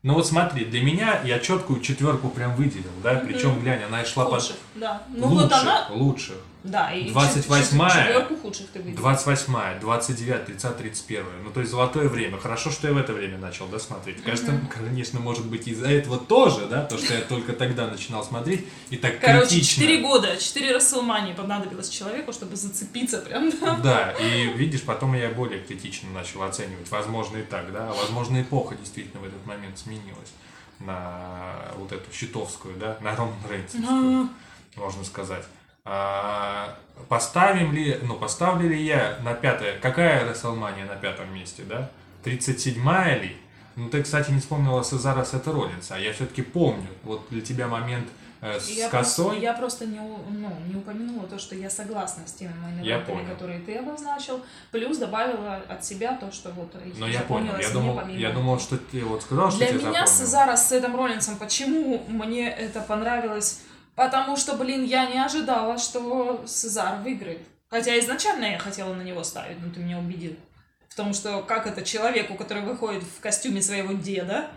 [0.03, 4.06] Ну вот смотри, для меня я четкую четверку прям выделил, да, причем, глянь, она и
[4.06, 5.03] шла по Худших, да.
[5.10, 6.38] Ну лучших, вот она, лучших.
[6.67, 7.89] Да, и 28-я.
[7.89, 8.97] четверку худших ты выделил.
[8.97, 12.38] 28 29 30 31 Ну, то есть золотое время.
[12.38, 14.21] Хорошо, что я в это время начал, да, смотреть.
[14.21, 18.65] Кажется, конечно, может быть, из-за этого тоже, да, то, что я только тогда начинал смотреть,
[18.89, 19.84] и так Короче, критично.
[19.84, 23.75] 4 года, 4 Расселмании понадобилось человеку, чтобы зацепиться прям, да.
[23.84, 26.89] Да, и видишь, потом я более критично начал оценивать.
[26.91, 27.93] Возможно и так, да.
[27.93, 30.34] Возможно, эпоха действительно в этот момент сменилась
[30.80, 34.30] на вот эту щитовскую, да, на Роман Рейнсовскую,
[34.75, 35.43] можно сказать.
[35.89, 36.76] А,
[37.08, 41.89] поставим ли, ну, поставлю ли я на пятое, какая Расселмания на пятом месте, да?
[42.26, 43.38] 37-я ли?
[43.78, 46.88] Ну, ты, кстати, не вспомнила Сезара Сета Роллинса, а я все-таки помню.
[47.04, 48.08] Вот для тебя момент
[48.41, 49.26] э, с Я косой.
[49.26, 52.84] просто, я просто не, ну, не упомянула то, что я согласна с теми моими
[53.30, 57.97] которые ты обозначил, плюс добавила от себя то, что вот Но я понял, я думал,
[57.97, 60.08] помимо я думал, что ты вот сказал, что Для меня запомнил.
[60.08, 63.62] Сезара с Эдом Роллинсом, почему мне это понравилось?
[63.97, 67.41] Потому что, блин, я не ожидала, что Сезар выиграет.
[67.67, 70.36] Хотя изначально я хотела на него ставить, но ты меня убедил.
[70.88, 74.51] В том, что как это человеку, который выходит в костюме своего деда,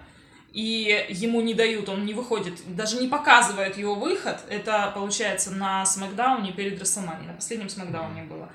[0.53, 4.41] и ему не дают, он не выходит, даже не показывают его выход.
[4.51, 8.53] Это получается на Смакдауне перед Расселмани, на последнем Смакдауне было.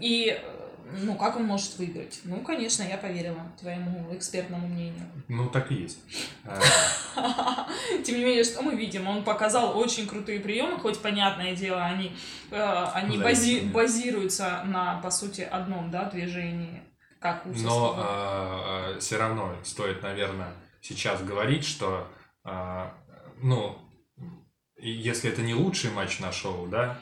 [0.00, 0.65] И э,
[1.02, 2.20] ну, как он может выиграть?
[2.24, 5.06] Ну, конечно, я поверила твоему экспертному мнению.
[5.28, 5.98] Ну, так и есть.
[6.44, 6.60] Э,
[8.04, 9.06] Тем не менее, что мы видим?
[9.08, 12.14] Он показал очень крутые приемы, хоть понятное дело, они,
[12.50, 16.82] э, они бази- базируются на, по сути, одном да, движении,
[17.20, 22.08] как у Но все равно стоит, наверное, сейчас говорить, что,
[22.44, 22.90] э,
[23.42, 23.78] ну,
[24.78, 26.98] если это не лучший матч на шоу, да,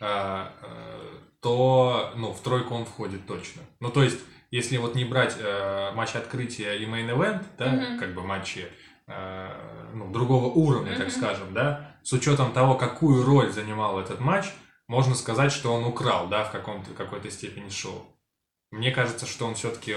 [0.00, 3.62] э, э, то, ну, в тройку он входит точно.
[3.80, 4.18] Ну, то есть,
[4.50, 7.98] если вот не брать э, матч открытия и main event, да, Мгм.
[7.98, 8.66] как бы матчи
[9.06, 11.16] э, ну, другого уровня, так Мгм.
[11.16, 14.46] скажем, да, с учетом того, какую роль занимал этот матч,
[14.88, 18.04] можно сказать, что он украл, да, в каком-то какой-то степени шоу.
[18.70, 19.94] Мне кажется, что он все-таки,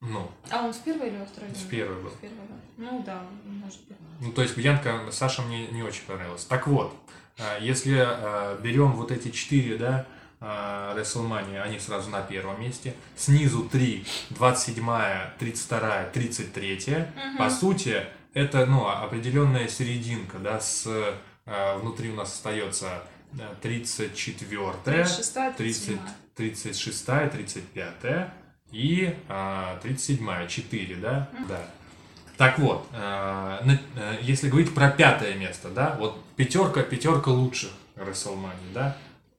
[0.00, 1.50] ну, А он в первой или во второй?
[1.50, 2.10] в первый был.
[2.10, 2.54] В первой, да.
[2.76, 3.96] Ну да, может быть.
[4.20, 6.44] Ну, то есть Бьянка Саша мне не очень понравилась.
[6.44, 6.94] Так вот,
[7.38, 10.06] э, если э, берем вот эти четыре, да,
[10.40, 12.94] WrestleMania, они сразу на первом месте.
[13.16, 14.86] Снизу 3, 27,
[15.38, 16.76] 32, 33.
[17.16, 17.36] Мгм.
[17.38, 23.02] По сути, это, ну, определенная серединка, да, с, э, внутри у нас остается
[23.62, 25.98] 34, 36 30,
[26.34, 28.30] 36, 35
[28.72, 31.28] и а, 37, 4, да?
[31.48, 31.60] Да.
[32.36, 37.70] Так вот, а, на- а, если говорить про пятое место, да, вот пятерка, пятерка лучших
[37.96, 38.96] WrestleMania, да,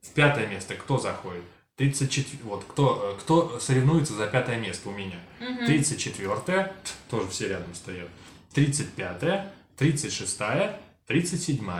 [0.09, 1.43] в пятое место кто заходит?
[1.77, 5.19] 34, вот кто, э, кто соревнуется за пятое место у меня?
[5.65, 6.73] 34
[7.09, 8.09] тоже все рядом стоят.
[8.53, 10.39] 35 36
[11.05, 11.71] 37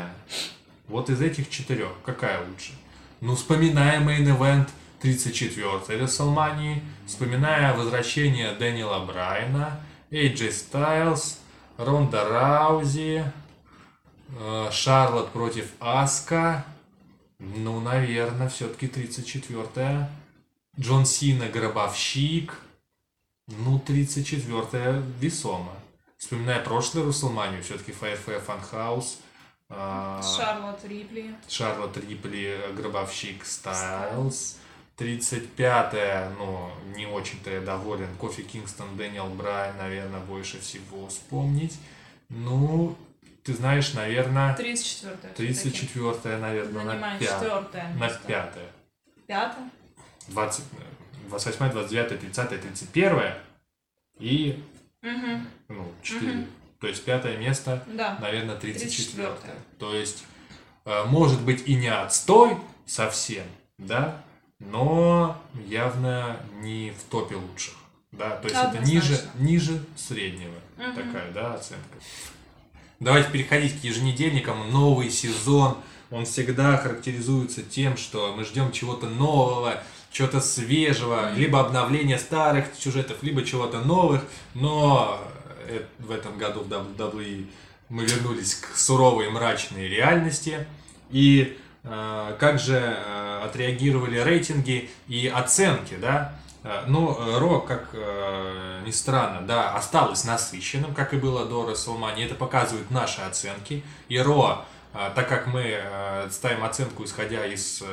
[0.88, 2.74] Вот из этих четырех какая лучше?
[3.20, 4.70] Ну, вспоминая main event
[5.02, 9.80] 34-й WrestleMania, вспоминая возвращение Дэниела Брайна,
[10.12, 11.38] AJ Styles,
[11.78, 13.24] Ронда Раузи,
[14.30, 16.66] э, Шарлот против Аска,
[17.40, 20.10] ну, наверное, все-таки 34-я.
[20.80, 22.54] Джон Сина Гробовщик,
[23.48, 25.74] ну, 34-я весомо.
[26.18, 29.20] Вспоминая прошлый Руслманию, все-таки ФФ Фанхаус,
[29.70, 31.36] а, Шарлотт Рипли.
[31.48, 34.58] Шарлотт Рипли, Гробовщик Стайлз.
[34.98, 38.08] 35-е, ну, не очень-то я доволен.
[38.18, 41.78] Кофи Кингстон, Дэниел Брайан, наверное, больше всего вспомнить.
[42.30, 42.98] Ну,
[43.48, 48.20] ты знаешь, наверное, 34 34-е, наверное, на Занимает 5 четвертое На место.
[48.28, 48.54] 5
[49.26, 49.70] Пятое?
[50.28, 50.64] 20,
[51.30, 53.34] 28, 29, 30, 31
[54.20, 54.62] и,
[55.02, 55.42] Угу.
[55.70, 56.32] ну, 4.
[56.34, 56.48] Мгм.
[56.82, 58.18] То есть пятое место Да.
[58.20, 59.54] наверное, 34 34-е.
[59.80, 60.26] То есть,
[60.84, 63.46] э, может быть, и не отстой совсем,
[63.78, 64.22] да,
[64.60, 67.76] но явно не в топе лучших.
[68.12, 69.40] Да, то есть это ниже, Однозначно.
[69.40, 70.96] ниже среднего Мгм.
[70.96, 71.98] такая, да, оценка.
[73.00, 74.72] Давайте переходить к еженедельникам.
[74.72, 75.78] Новый сезон,
[76.10, 83.22] он всегда характеризуется тем, что мы ждем чего-то нового, чего-то свежего, либо обновления старых сюжетов,
[83.22, 84.24] либо чего-то новых,
[84.56, 85.22] но
[85.68, 87.46] э, в этом году в WWE
[87.90, 90.66] мы вернулись к суровой мрачной реальности.
[91.12, 96.34] И э, как же э, отреагировали рейтинги и оценки, да?
[96.64, 101.70] Э, Ну, э, Ро, как э, ни странно, да, осталось насыщенным, как и было до
[101.70, 102.26] WrestleMania.
[102.26, 103.84] Это показывают наши оценки.
[104.10, 105.80] И Ро, так как мы
[106.32, 107.84] ставим оценку, исходя из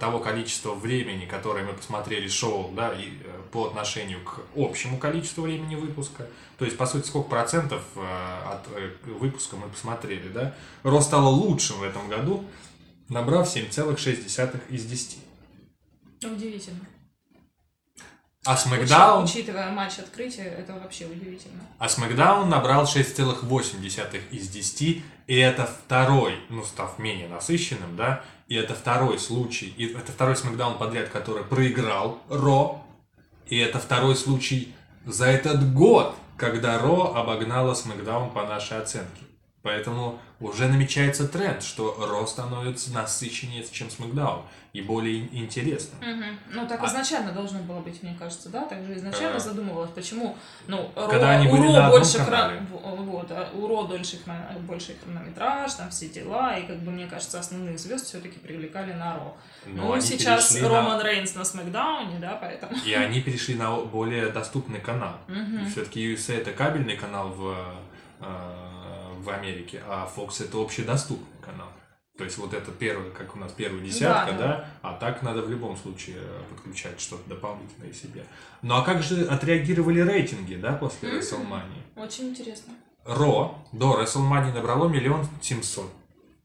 [0.00, 3.12] того количества времени, которое мы посмотрели шоу, да, и
[3.52, 6.26] по отношению к общему количеству времени выпуска,
[6.58, 8.66] то есть, по сути, сколько процентов от
[9.04, 12.44] выпуска мы посмотрели, да, Ро стало лучшим в этом году,
[13.08, 15.18] набрав 7,6 из 10.
[16.24, 16.80] Удивительно.
[18.46, 21.62] А SmackDown, Учитывая матч открытия, это вообще удивительно.
[21.78, 28.54] а SmackDown набрал 6,8 из 10, и это второй, ну, став менее насыщенным, да, и
[28.54, 32.82] это второй случай, и это второй SmackDown подряд, который проиграл Ро,
[33.48, 39.25] и это второй случай за этот год, когда Ро обогнала SmackDown по нашей оценке.
[39.66, 45.98] Поэтому уже намечается тренд, что Ро становится насыщеннее, чем SmackDown, и более ин- интересным.
[46.00, 46.38] Мгм.
[46.52, 48.64] Ну, так А- изначально должно было быть, мне кажется, да?
[48.66, 49.40] Так же изначально А.
[49.40, 50.36] задумывалось, почему,
[50.68, 54.20] ну, Когда Ро- они у были Ро больше хрон- вот, а у Ро дольше,
[54.60, 59.16] больше хронометраж, там все дела, и, как бы, мне кажется, основных звезд все-таки привлекали на
[59.16, 59.36] Ро.
[59.66, 62.72] Но ну, сейчас перешли на- Роман Рейнс на Смакдауне, да, поэтому...
[62.84, 65.16] И они перешли на более доступный канал.
[65.26, 65.68] Мгм.
[65.72, 67.56] Все-таки USA это кабельный канал в,
[68.20, 68.65] э,
[69.26, 71.68] в Америке, а Fox это общедоступный канал.
[72.16, 74.68] То есть вот это первый, как у нас первая десятка, Да, да, да.
[74.82, 78.24] а так надо в любом случае э, подключать что-то дополнительное себе.
[78.62, 81.18] Ну а как же отреагировали рейтинги, да, после Мгм.
[81.18, 81.82] WrestleMania?
[82.02, 82.72] Очень интересно.
[83.04, 85.92] Ро до WrestleMania набрало миллион семьсот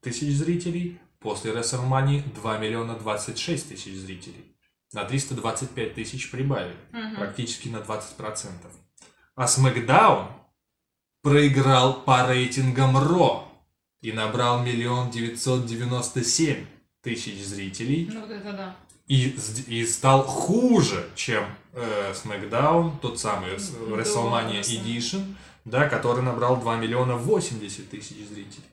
[0.02, 4.58] тысяч зрителей, после WrestleMania 2 миллиона 26 тысяч зрителей.
[4.94, 7.16] На 325 тысяч прибавили Мгм.
[7.16, 8.74] практически на 20%.
[9.36, 10.28] А SmackDown
[11.22, 13.48] проиграл по рейтингам Ро
[14.02, 16.66] и набрал миллион девятьсот девяносто семь
[17.02, 18.76] тысяч зрителей Ну, это да.
[19.08, 19.36] и,
[19.68, 24.62] и стал хуже, чем э, SmackDown, тот самый До WrestleMania.
[24.62, 28.66] Edition, да, который набрал 2 миллиона 80 тысяч зрителей.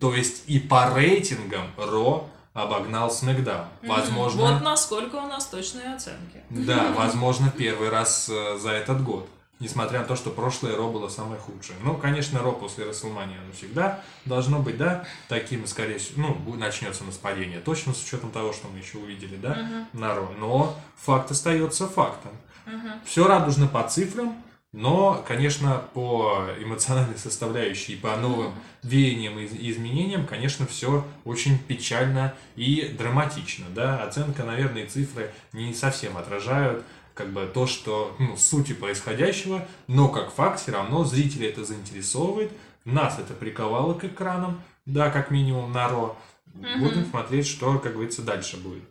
[0.00, 3.66] То есть и по рейтингам Ро обогнал SmackDown.
[3.82, 6.42] Возможно, Вот насколько у нас точные оценки.
[6.50, 9.28] да, возможно, первый раз э, за этот год.
[9.62, 11.78] Несмотря на то, что прошлое Ро было самое худшее.
[11.84, 17.04] Ну, конечно, Ро после Расселмании оно всегда должно быть, да, таким, скорее всего, ну, начнется
[17.04, 17.60] нас падение.
[17.60, 20.00] Точно с учетом того, что мы еще увидели, да, Мгм.
[20.00, 20.32] на Ро.
[20.36, 22.32] Но факт остается фактом.
[22.66, 22.90] Мгм.
[23.04, 24.34] Все радужно по цифрам,
[24.72, 32.92] но, конечно, по эмоциональной составляющей, по новым веяниям и изменениям, конечно, все очень печально и
[32.98, 34.02] драматично, да.
[34.02, 40.32] Оценка, наверное, цифры не совсем отражают как бы то, что, ну, сути происходящего, но как
[40.32, 42.52] факт все равно зрителей это заинтересовывает,
[42.84, 46.16] нас это приковало к экранам, да, как минимум на Ро.
[46.54, 48.84] Будем смотреть, что, как говорится, дальше будет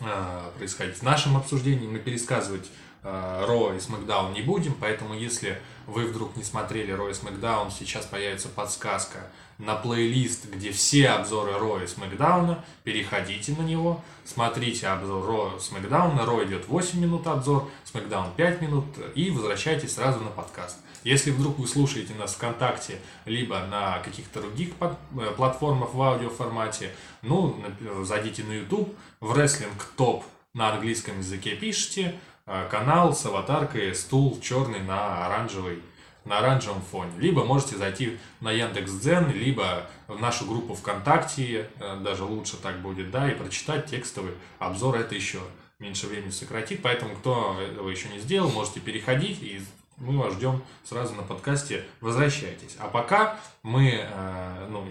[0.00, 0.96] а, происходить.
[0.96, 2.70] В нашем обсуждении мы пересказывать
[3.02, 7.70] э, Ро и Смакдаун не будем, поэтому если вы вдруг не смотрели Ро и Смакдаун,
[7.70, 14.88] сейчас появится подсказка на плейлист, где все обзоры Ро и Смакдауна, переходите на него, смотрите
[14.88, 20.20] обзор Ро и Смакдауна, Ро идет 8 минут обзор, Смакдаун 5 минут, и возвращайтесь сразу
[20.20, 20.78] на подкаст.
[21.04, 24.94] Если вдруг вы слушаете нас ВКонтакте, либо на каких-то других э,
[25.36, 26.90] платформах в аудиоформате,
[27.22, 27.62] ну,
[28.02, 34.38] зайдите на YouTube, в Wrestling Топ на английском языке пишите, э, канал с аватаркой стул
[34.42, 35.82] черный на оранжевый
[36.24, 37.12] на оранжевом фоне.
[37.18, 43.10] Либо можете зайти на Яндекс.Дзен, либо в нашу группу ВКонтакте, э, даже лучше так будет,
[43.10, 44.96] да, и прочитать текстовый обзор.
[44.96, 45.40] Это еще
[45.78, 49.60] меньше времени сократит, поэтому кто этого еще не сделал, можете переходить, и
[49.96, 51.84] мы вас ждем сразу на подкасте.
[52.00, 52.76] Возвращайтесь.
[52.78, 54.86] А пока мы, э, ну,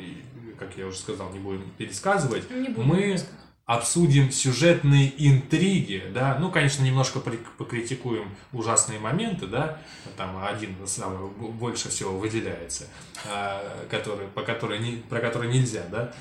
[0.57, 3.35] как я уже сказал, не будем пересказывать, Не буду мы пересказывать.
[3.69, 9.77] Обсудим сюжетные интриги, да, ну, конечно, немножко покритикуем ужасные моменты, да,
[10.17, 12.85] там один самый больше всего выделяется,
[13.27, 16.11] а, который, по которой не, про который нельзя, да,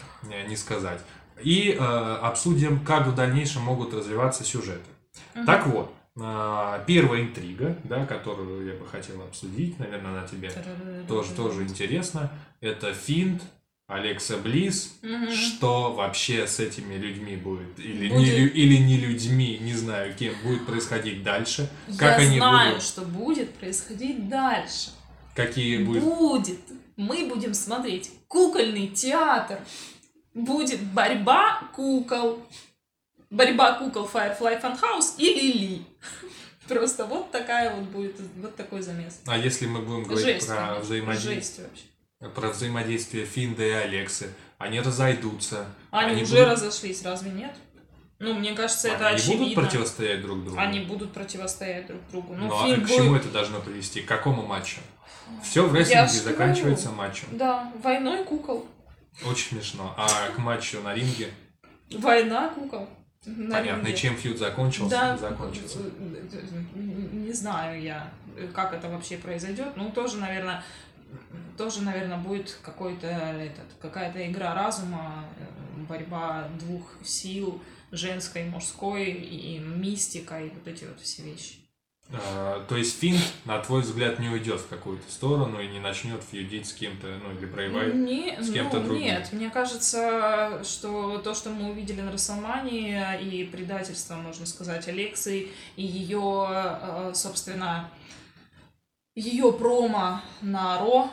[0.47, 1.01] не сказать.
[1.41, 1.79] И э,
[2.21, 4.91] обсудим, как в дальнейшем могут развиваться сюжеты.
[5.47, 5.91] Так вот,
[6.21, 10.53] а, первая интрига, да, которую я бы хотел обсудить, наверное, она тебе
[11.09, 12.31] тоже, тоже интересно,
[12.61, 13.43] это финт
[13.89, 15.31] Алекса Близ, Мгм.
[15.33, 18.19] что вообще с этими людьми будет, или, Будет.
[18.29, 22.85] Не, или не людьми, не знаю, кем будет происходить дальше, как Я они знаю, будут,
[22.85, 24.91] что будет происходить дальше.
[25.35, 26.05] какие будут...
[26.05, 26.61] Будет.
[26.97, 29.59] Мы будем смотреть кукольный театр.
[30.35, 32.47] Будет борьба кукол.
[33.31, 35.83] Борьба кукол Firefly Funhouse и Лили.
[36.69, 39.21] Просто вот такая вот будет, вот такой замес.
[39.27, 41.85] А если мы будем говорить Жесть, про, взаимодействие, жесть вообще.
[42.35, 45.67] Про взаимодействие Финда и Алексы, они разойдутся.
[45.91, 47.55] Они, уже будут- разошлись, разве нет?
[48.19, 49.45] Ну, мне кажется, это они очевидно.
[49.45, 50.59] будут противостоять друг другу?
[50.59, 52.35] Они будут противостоять друг другу.
[52.35, 54.01] Ну, Ну, а к чему будет- это должно привести?
[54.01, 54.81] К какому матчу?
[55.45, 57.29] Все в ж заканчивается матчем.
[57.33, 58.67] Да, войной кукол.
[59.25, 59.95] Очень смешно.
[59.97, 61.29] А к матчу на ринге,
[61.93, 62.89] Война кукол.
[63.25, 63.97] На понятно, и ринге.
[63.97, 65.79] чем фьюд закончился, Да, закончится.
[66.75, 68.11] не знаю я,
[68.55, 69.73] как это вообще произойдет.
[69.77, 70.63] Ну, тоже, наверное,
[71.57, 79.59] тоже, наверное, будет какой-то этот, какая-то игра разума, э, борьба двух сил, женской, мужской, и
[79.59, 81.69] мистика, и вот эти вот все вещи.
[82.11, 86.23] А, то есть Финн, на твой взгляд, не уйдет в какую-то сторону и не начнет
[86.23, 87.95] фьюдить с кем-то, ну или проявать.
[87.95, 89.05] Не, с кем-то ну, другим.
[89.05, 95.49] Нет, мне кажется, что то, что мы увидели на Росомании, и предательство, можно сказать, Алексы,
[95.77, 97.91] и ее, э, собственно,
[99.19, 101.11] ее промо на Ро,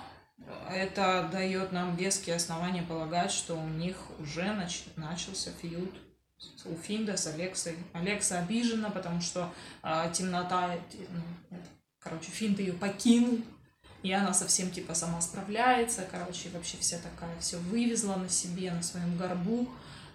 [0.72, 5.92] это дает нам веские основания полагать, что у них уже нач- начался фьюд
[6.66, 7.78] у Финда с Алексой.
[7.94, 9.52] Алекса обижена, потому что
[9.82, 10.80] а, темнота, э,
[11.10, 11.22] ну,
[11.58, 11.66] это,
[12.00, 13.40] короче, Финд ее покинул,
[14.04, 18.84] и она совсем типа сама справляется, короче, вообще вся такая, все вывезла на себе, на
[18.84, 19.68] своем горбу.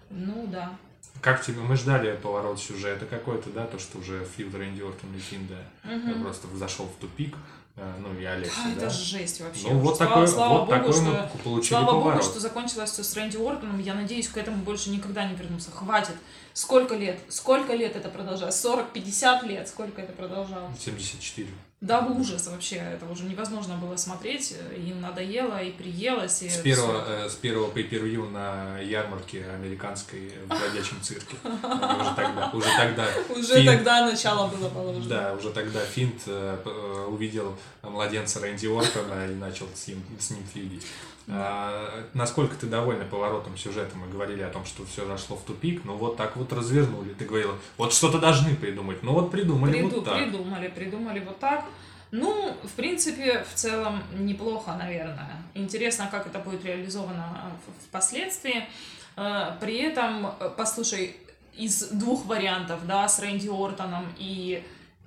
[0.09, 0.77] Ну да.
[1.21, 5.19] Как тебе, мы ждали поворот сюжета какой-то, да, то, что уже фьюд Рэнди Ортон и
[5.19, 6.21] Финда Мгм.
[6.21, 7.37] просто зашел в тупик, э,
[7.75, 8.85] ну и Алекса, Да, да.
[8.87, 9.67] это жесть вообще.
[9.69, 12.13] Ну вот Слава- такой, слава вот богу, такой что- мы получили Слава поворот.
[12.21, 13.79] богу, что закончилось все с Рэнди Ортоном.
[13.79, 15.71] Я надеюсь, к этому больше никогда не вернуться.
[15.71, 16.15] Хватит.
[16.53, 17.19] Сколько лет?
[17.29, 18.55] Сколько лет это продолжалось?
[18.55, 19.67] 40-50 лет?
[19.69, 20.77] Сколько это продолжалось?
[20.79, 21.47] 74.
[21.81, 22.75] Да, ужас вообще.
[22.75, 24.55] Это уже невозможно было смотреть.
[24.77, 26.43] Им надоело и приелось.
[26.43, 31.37] И С первого, э, с первого pay-per-view на ярмарке американской в бродячем цирке.
[31.43, 33.07] Уже тогда, уже тогда.
[33.35, 35.05] Уже тогда начало было положено.
[35.07, 40.29] Да, уже тогда Финт э, э, увидел младенца Рэнди Ортона и начал с ним, с
[40.29, 40.85] ним фьюдить.
[41.33, 43.95] А, насколько ты довольна поворотом сюжета?
[43.97, 47.13] Мы говорили о том, что все зашло в тупик, но вот так вот развернули.
[47.13, 49.01] Ты говорила, вот что-то должны придумать.
[49.01, 50.15] Ну вот придумали Приду- вот так.
[50.17, 51.65] Придумали, придумали вот так.
[52.11, 55.41] Ну, в принципе, в целом неплохо, наверное.
[55.53, 58.67] Интересно, как это будет реализовано в- впоследствии.
[59.15, 61.15] Э, При этом, э, послушай,
[61.55, 64.61] из двух вариантов, да, с Рэнди Ортоном и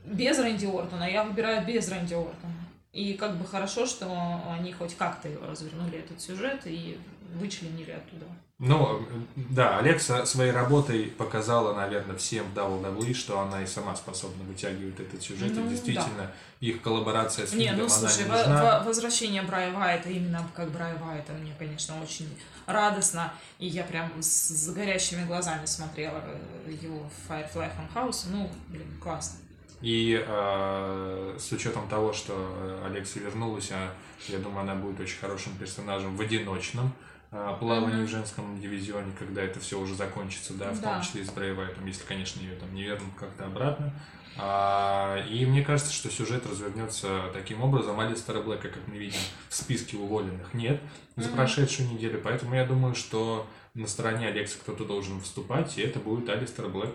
[0.07, 2.54] без Рэнди Ортона, я выбираю без Рэнди Ортона.
[2.95, 4.09] И как бы хорошо, что
[4.49, 6.99] они хоть как-то его развернули, этот сюжет, и
[7.35, 8.27] вычленили оттуда.
[8.61, 14.45] Ну, да, Алекса своей работой показала, наверное, всем в WWE, что она и сама способна
[14.45, 15.53] вытягивать этот сюжет.
[15.57, 16.31] Ну, и действительно,
[16.61, 18.79] их коллаборация с Не, Финдом, ну она слушай, не нужна.
[18.79, 22.29] во- возвращение Брайа Вайта, именно как Брайа Вайта, мне, конечно, очень
[22.67, 23.33] радостно.
[23.59, 28.27] И я прям с, с горящими глазами смотрела э, его в Firefly Funhouse.
[28.31, 29.41] Ну, блин, классно.
[29.85, 33.93] И э, с учетом того, что э, Алекса вернулась, а,
[34.29, 36.91] я думаю, она будет очень хорошим персонажем в одиночном
[37.31, 38.07] а, плавании Мгм.
[38.07, 40.95] в женском дивизионе, когда это все уже закончится, да, в Да.
[40.95, 43.93] том числе и с Уайтом, если, конечно, ее там не вернут как-то обратно.
[44.39, 48.01] А, и мне кажется, что сюжет развернется таким образом.
[48.01, 49.21] Алистера Блэка, как мы видим,
[49.51, 50.81] в списке уволенных нет
[51.17, 51.37] за Мгм.
[51.37, 56.27] прошедшую неделю, поэтому я думаю, что на стороне Алекса кто-то должен выступать, и это будет
[56.31, 56.95] Алистер Блэк,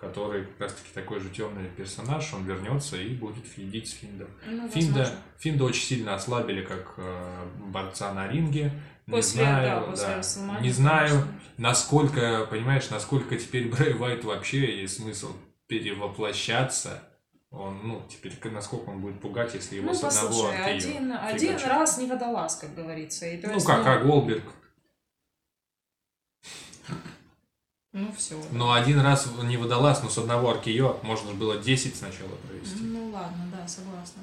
[0.00, 4.28] который как раз-таки такой же темный персонаж, он вернется и будет фидить с Финдом.
[4.46, 5.22] Ну, Финда, возможно.
[5.38, 8.72] Финда очень сильно ослабили как э, борца на ринге.
[9.06, 10.16] Не После, знаю, да, после да.
[10.18, 11.40] Расселмании, Не знаю, конечно.
[11.56, 15.32] насколько, понимаешь, насколько теперь Брэй Уайт вообще есть смысл
[15.66, 17.02] перевоплощаться.
[17.50, 21.56] Он, ну, теперь насколько он будет пугать, если его Ну, с одного послушай, один, один
[21.56, 23.26] раз не водолаз, как говорится.
[23.26, 24.44] И, Ну, есть, как, как Голберг.
[27.92, 28.40] Ну, все.
[28.52, 32.80] Но один раз не водолаз, но с одного аркио можно же было 10 сначала провести.
[32.82, 34.22] Ну, ладно, да, согласна.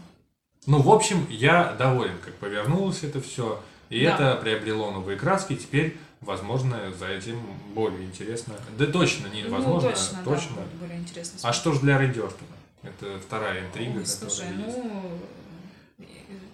[0.68, 3.62] Ну, в общем, я доволен, как повернулось это все.
[3.90, 4.16] И Да.
[4.16, 5.56] это приобрело новые краски.
[5.56, 7.40] Теперь, возможно, за этим
[7.74, 8.56] более интересно.
[8.78, 10.56] Да точно, не возможно, ну, точно, точно.
[10.58, 11.40] да, более интересно.
[11.44, 12.52] А что ж для Рэнди Ортона?
[12.84, 14.78] Это вторая интрига, Ой, слушай, которая есть.
[14.78, 15.20] ну...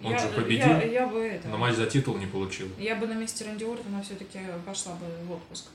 [0.04, 1.46] Он я, же победил, Я, я бы это...
[1.48, 2.66] Но матч за титул не получил.
[2.78, 5.66] Я бы на месте Рэнди Ортона все-таки пошла бы в отпуск.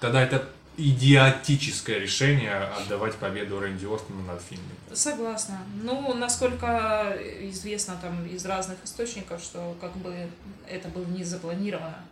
[0.00, 4.66] Тогда это идиотическое решение отдавать победу Рэнди Ортону над Финном.
[4.92, 5.58] Согласна.
[5.82, 10.28] Ну, насколько известно там из разных источников, что как бы
[10.68, 12.04] это было не запланировано.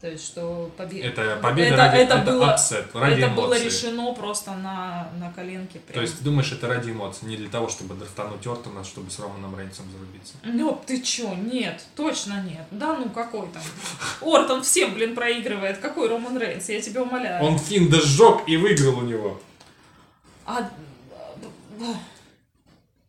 [0.00, 1.08] То есть, что победа...
[1.08, 5.32] Это победа это, ради это это было, upset, ради это было решено просто на, на
[5.32, 5.80] коленке.
[5.80, 6.02] То прям.
[6.02, 9.86] есть, думаешь, это ради эмоций, не для того, чтобы драфтануть Ортона, чтобы с Романом Рейнсом
[9.90, 10.34] зарубиться.
[10.44, 11.34] Ну, ты чё?
[11.34, 12.64] Нет, точно нет.
[12.70, 13.62] Да ну, какой там?
[14.20, 15.78] Ортон всем, блин, проигрывает.
[15.78, 16.68] Какой Роман Рейнс?
[16.68, 17.42] Я тебя умоляю.
[17.44, 19.40] Он Финда сжег и выиграл у него.
[20.46, 20.70] А,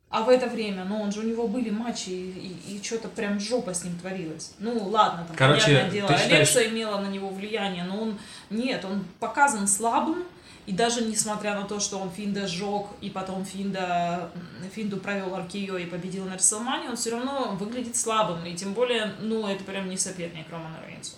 [0.09, 3.39] а в это время, ну, он же у него были матчи, и, и, что-то прям
[3.39, 4.53] жопа с ним творилась.
[4.57, 8.83] Ну, ладно, там, Короче, понятное дело, считаешь- Алекса имела на него влияние, но он, нет,
[8.85, 10.23] он показан слабым,
[10.65, 14.31] и даже несмотря на то, что он Финда сжег, и потом Финда,
[14.73, 19.13] Финду провел Аркио и победил на Расселмане, он все равно выглядит слабым, и тем более,
[19.19, 21.13] ну, это прям не соперник Романа Рейнсу.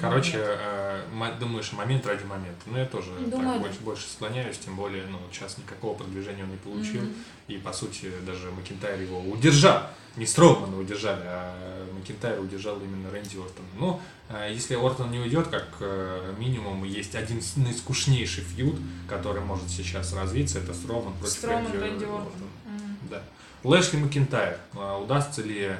[0.00, 1.00] Короче, э,
[1.40, 2.60] думаешь, момент ради момента.
[2.66, 3.66] Ну, я тоже так Думаю, да.
[3.66, 7.02] больше, больше склоняюсь, тем более, ну, сейчас никакого продвижения он не получил.
[7.02, 7.14] Мгм.
[7.48, 9.82] И, по сути, даже Макентайр его удержал.
[10.16, 13.68] Не Строумана удержали, а Макентайр удержал именно Рэнди Ортона.
[13.78, 18.76] Ну, э, если Ортон не уйдет, как э, минимум, есть один наискучнейший фьюд,
[19.08, 22.22] который может сейчас развиться, это Строман против Строман, Рэнди, Рэнди Ортона.
[22.22, 22.48] Ортон.
[22.66, 22.98] Мгм.
[23.10, 23.22] Да.
[23.64, 24.58] Лэшли Макентайр.
[24.74, 25.72] А, Удастся ли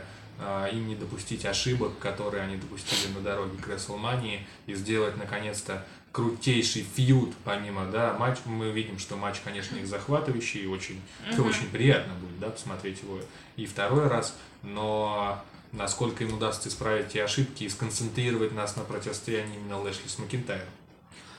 [0.72, 6.82] им не допустить ошибок, которые они допустили на дороге к Рестлмании, и сделать наконец-то крутейший
[6.94, 11.46] фьюд, помимо, да, матч, мы видим, что матч, конечно, их захватывающий, и очень, Мгм.
[11.46, 13.20] очень приятно будет, да, посмотреть его
[13.56, 19.56] и второй раз, но насколько им удастся исправить те ошибки и сконцентрировать нас на противостоянии
[19.56, 20.68] именно Лэшли с Макентайром.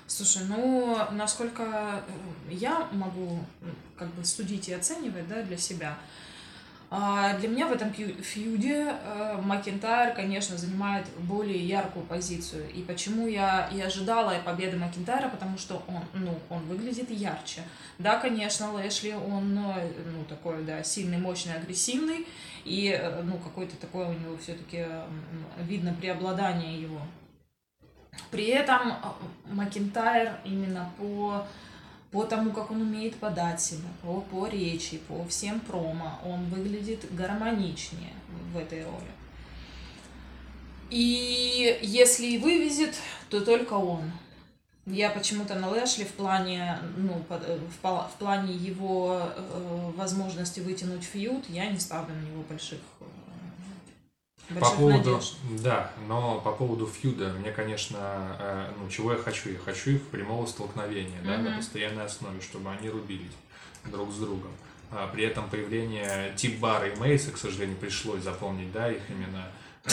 [0.06, 3.44] Слушай, ну, насколько э, я могу
[3.98, 6.02] как бы судить и оценивать, да, для себя, а,
[6.90, 12.70] для меня в этом фью- фьюде э, Макентайр, конечно, занимает более яркую позицию.
[12.72, 17.64] И почему я и ожидала победы Макентайра, потому что он, ну, он выглядит ярче.
[17.98, 22.26] Да, конечно, Лэшли, он, э, ну, такой, да, сильный, мощный, агрессивный,
[22.64, 24.86] и, э, ну, какой-то такой у него все-таки
[25.60, 27.02] видно преобладание его.
[28.32, 28.94] При этом
[29.46, 31.46] Макентайр именно по,
[32.12, 37.14] по тому, как он умеет подать себя, по, по речи, по всем промо, он выглядит
[37.14, 38.14] гармоничнее
[38.54, 39.12] в этой роли.
[40.90, 42.96] И если и вывезет,
[43.30, 44.12] то только он.
[44.86, 51.44] Я почему-то на Лэшли в плане, ну, в, в плане его э, возможности вытянуть фьюд,
[51.50, 52.80] я не ставлю на него больших,
[54.50, 55.36] э, По больших поводу, надежд.
[55.64, 57.98] да, но по поводу фьюда, мне, конечно,
[58.40, 59.50] э, ну, чего я хочу?
[59.50, 63.34] Я хочу их прямого столкновения, да, на постоянной основе, чтобы они рубились
[63.86, 64.52] друг с другом.
[64.92, 69.46] А при этом появление Тибара и Мейса, к сожалению, пришлось запомнить, да, их именно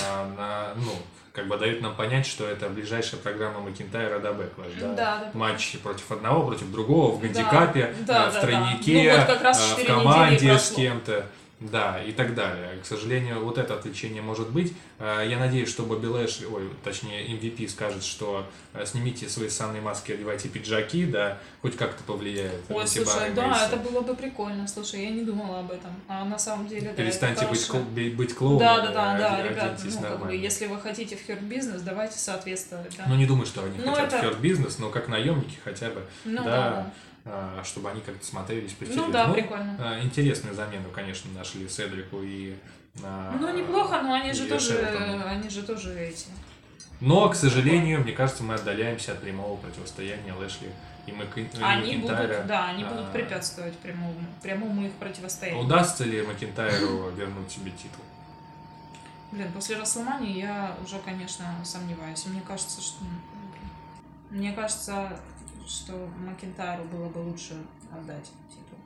[0.03, 0.93] а, на, ну,
[1.33, 4.89] как бы дают нам понять, что это ближайшая программа Макинтайра до Backlash, да?
[4.89, 5.31] Да, да.
[5.35, 8.41] Матч против одного, против другого, в гандикапе, Да, э, в да, да.
[8.41, 11.27] тройнике, Ну, вот э, в команде с кем-то.
[11.61, 12.79] Да, и так далее.
[12.83, 14.75] К сожалению, вот это отвлечение может быть.
[14.99, 18.45] Э, Я надеюсь, что Бобби Лэшли, ой, точнее, MVP скажет, что
[18.75, 22.61] э, снимите свои санные маски, одевайте пиджаки, да, хоть как-то повлияет.
[22.69, 23.67] Ой, слушай, да, Мейса.
[23.67, 24.67] это было бы прикольно.
[24.67, 25.93] Слушай, я не думала об этом.
[26.09, 28.59] А на самом деле, да, Перестаньте быть, кл- быть клоуном.
[28.59, 31.41] Да, да, да, э, да, оде- ребят, ну, как бы, если вы хотите в херт
[31.43, 33.05] бизнес, давайте соответствовать, да.
[33.07, 36.03] Ну, не думаю, что они Ну, хотят это- в бизнес, но как наемники хотя бы,
[36.25, 36.91] Ну, да, да, а,
[37.65, 39.07] чтобы они как-то смотрелись, притягивались.
[39.07, 39.77] Ну да, прикольно.
[39.79, 42.55] а, Интересную замену, конечно, нашли Седрику и...
[43.03, 45.27] а, Ну, неплохо, но они же тоже, Шелтону.
[45.27, 46.27] они же тоже эти.
[47.01, 50.71] Но, к сожалению, мне кажется, мы отдаляемся от прямого противостояния Лэшли
[51.07, 51.29] и Мак...
[51.61, 55.65] Они будут, да, они А, будут препятствовать прямому, прямому их противостоянию.
[55.65, 58.05] Удастся ли Макинтайру вернуть себе титул?
[59.33, 62.25] Блин, после Расселмании я уже, конечно, сомневаюсь.
[62.27, 62.99] Мне кажется, что...
[63.01, 65.19] блин, Мне кажется,
[65.67, 67.55] что Макинтайру было бы лучше
[67.93, 68.79] отдать титул.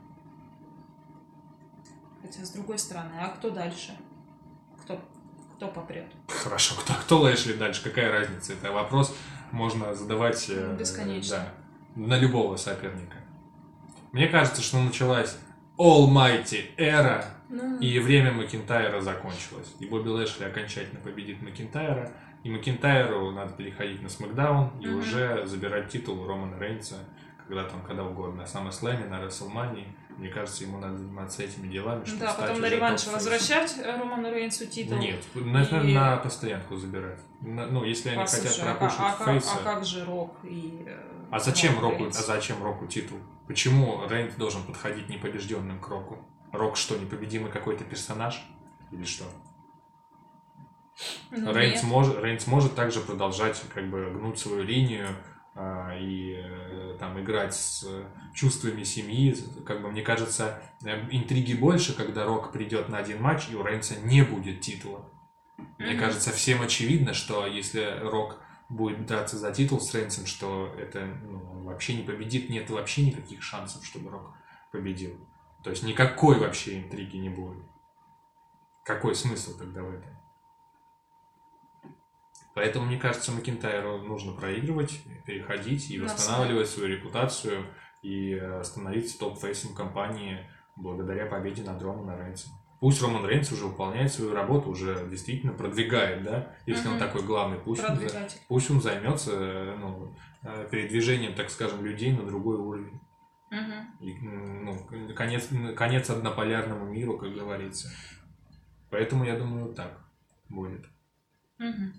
[2.21, 3.97] Хотя, с другой стороны, а кто дальше?
[4.81, 4.99] Кто,
[5.55, 6.07] кто попрет?
[6.27, 7.83] Хорошо, кто, кто Лэшли дальше?
[7.83, 8.53] Какая разница?
[8.53, 9.15] Это вопрос
[9.51, 11.37] можно задавать э, Бесконечно.
[11.37, 13.17] да, на любого соперника.
[14.11, 15.37] Мне кажется, что началась
[15.77, 19.73] Almighty эра, Ну, и время Макинтайра закончилось.
[19.79, 22.11] И Бобби Лэшли окончательно победит Макинтайра,
[22.43, 24.99] и Макинтайру надо переходить на Смакдаун и Мгм.
[24.99, 26.95] уже забирать титул у Романа Рейнса,
[27.47, 29.85] когда там, когда угодно, на SummerSlam, на WrestleMania.
[30.17, 33.97] Мне кажется, ему надо заниматься этими делами, чтобы да, стать потом на реванш возвращать э,
[33.97, 34.97] Роману Рейнсу титул.
[34.97, 37.19] Нет, на, И- на постоянку забирать.
[37.39, 39.51] На- ну, если они Послушай, хотят а, пропушить а как- фейса.
[39.57, 40.83] а как же Рок и...
[40.85, 40.97] э,
[41.31, 43.17] А зачем Року, а зачем Року титул?
[43.47, 46.17] Почему Рейнс должен подходить непобежденным к Року?
[46.51, 48.43] Рок что, непобедимый какой-то персонаж?
[48.91, 49.23] Или что?
[51.31, 55.07] Ну, Рейнс, может, Рейнс может также продолжать как бы гнуть свою линию
[55.55, 57.85] а, и э, там играть с
[58.33, 59.35] чувствами семьи.
[59.65, 63.63] Как бы мне кажется, э, интриги больше, когда Рок придет на один матч и у
[63.63, 65.09] Рейнса не будет титула.
[65.77, 65.99] Мне Мгм.
[65.99, 71.63] кажется, всем очевидно, что если Рок будет драться за титул с Рейнсом, что это ну,
[71.63, 74.33] вообще не победит, нет вообще никаких шансов, чтобы Рок
[74.71, 75.17] победил.
[75.63, 77.63] То есть никакой вообще интриги не будет.
[78.85, 80.18] Какой смысл тогда в этом?
[82.55, 87.65] Поэтому, мне кажется, Макинтайру нужно проигрывать, переходить и На восстанавливать свою репутацию
[88.01, 92.53] и э, становиться топ-фейсом компании благодаря победе над Романом Рейнсом.
[92.79, 96.99] Пусть Роман Рейнс уже выполняет свою работу, уже действительно продвигает, да, если он Мгм.
[96.99, 97.99] такой главный, пусть он,
[98.47, 103.01] пусть он займется э, ну, э, передвижением, так скажем, людей на другой уровень.
[103.51, 103.97] Мгм.
[103.99, 107.89] И, ну, конец, конец однополярному миру, как говорится.
[108.89, 109.99] Поэтому я думаю, так
[110.47, 110.85] будет.
[111.57, 111.93] Мгм.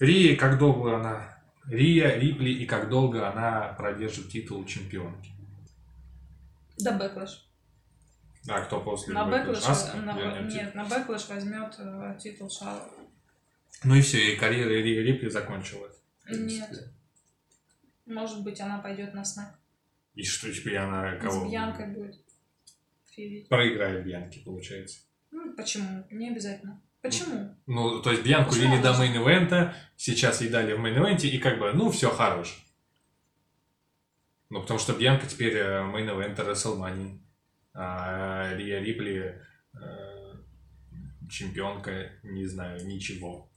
[0.00, 1.38] Рия, как долго она...
[1.66, 5.30] Рия, Рипли и как долго она продержит титул чемпионки.
[6.78, 7.46] Да, Backlash.
[8.48, 9.12] А кто после?
[9.12, 9.58] На Backlash?
[9.58, 10.64] Backlash, на, вернет титул?
[10.64, 12.90] нет, на Backlash возьмет э, титул Шарлот.
[13.84, 15.96] Ну и все, и карьера Рии Рипли закончилась.
[16.28, 16.90] Нет.
[18.06, 19.54] Может быть, она пойдет на Smack.
[20.14, 21.46] И что теперь она кого?
[21.46, 22.16] С Бьянкой будет.
[23.10, 23.48] фьюдить.
[23.48, 25.00] Проиграет Бьянки, получается.
[25.30, 26.04] Ну, почему?
[26.10, 26.82] Не обязательно.
[27.02, 27.56] Почему?
[27.66, 31.38] Ну, то есть Бьянку Почему вели до она мейн-ивента, сейчас ей дали в мейн-ивенте, и
[31.38, 32.62] как бы, ну, все хорош.
[34.50, 37.22] Ну, потому что Бьянка теперь э, мейн-ивента Расселмани,
[37.72, 39.40] а Рия Рипли
[39.74, 40.34] э,
[41.30, 43.50] чемпионка, не знаю, ничего.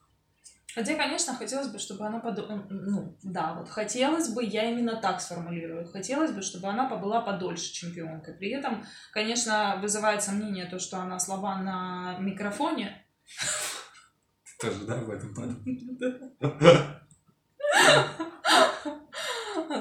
[0.73, 2.65] Хотя, конечно, хотелось бы, чтобы она подо...
[2.69, 5.85] Ну, да, вот хотелось бы, я именно так сформулирую.
[5.85, 8.33] Хотелось бы, чтобы она побыла подольше чемпионкой.
[8.33, 13.02] При этом, конечно, вызывает сомнение то, что она слаба на микрофоне.
[14.59, 15.63] Ты тоже, да, об этом подумал?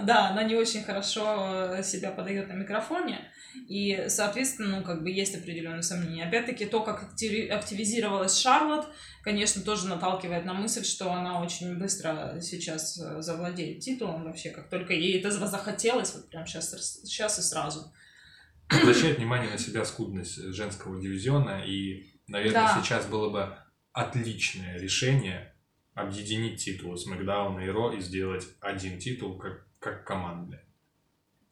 [0.04, 3.30] Да, она не очень хорошо э, себя подает на микрофоне,
[3.68, 6.24] и, соответственно, ну, как бы есть определенные сомнения.
[6.24, 8.88] Опять-таки, то, как активи- активизировалась Шарлот,
[9.22, 14.68] конечно, тоже наталкивает на мысль, что она очень быстро сейчас э, завладеет титулом вообще, как
[14.68, 16.70] только ей это захотелось, вот прям сейчас,
[17.04, 17.92] сейчас и сразу.
[18.68, 22.80] Обращает внимание на себя скудность женского дивизиона, и, наверное, Да.
[22.82, 23.56] сейчас было бы
[23.92, 25.54] отличное решение
[25.94, 30.58] объединить титулы Смакдауна и Ро и сделать один титул как, как командный.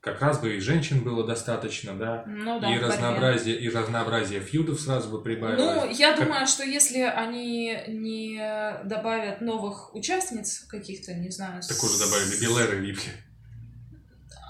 [0.01, 4.81] Как раз бы и женщин было достаточно, да, Ну да, и, разнообразие, и разнообразие фьюдов
[4.81, 5.61] сразу бы прибавилось.
[5.61, 8.39] Ну, я Как- думаю, что если они не
[8.87, 13.13] добавят новых участниц каких-то, не знаю, Так уже добавили Белэр и Рипли.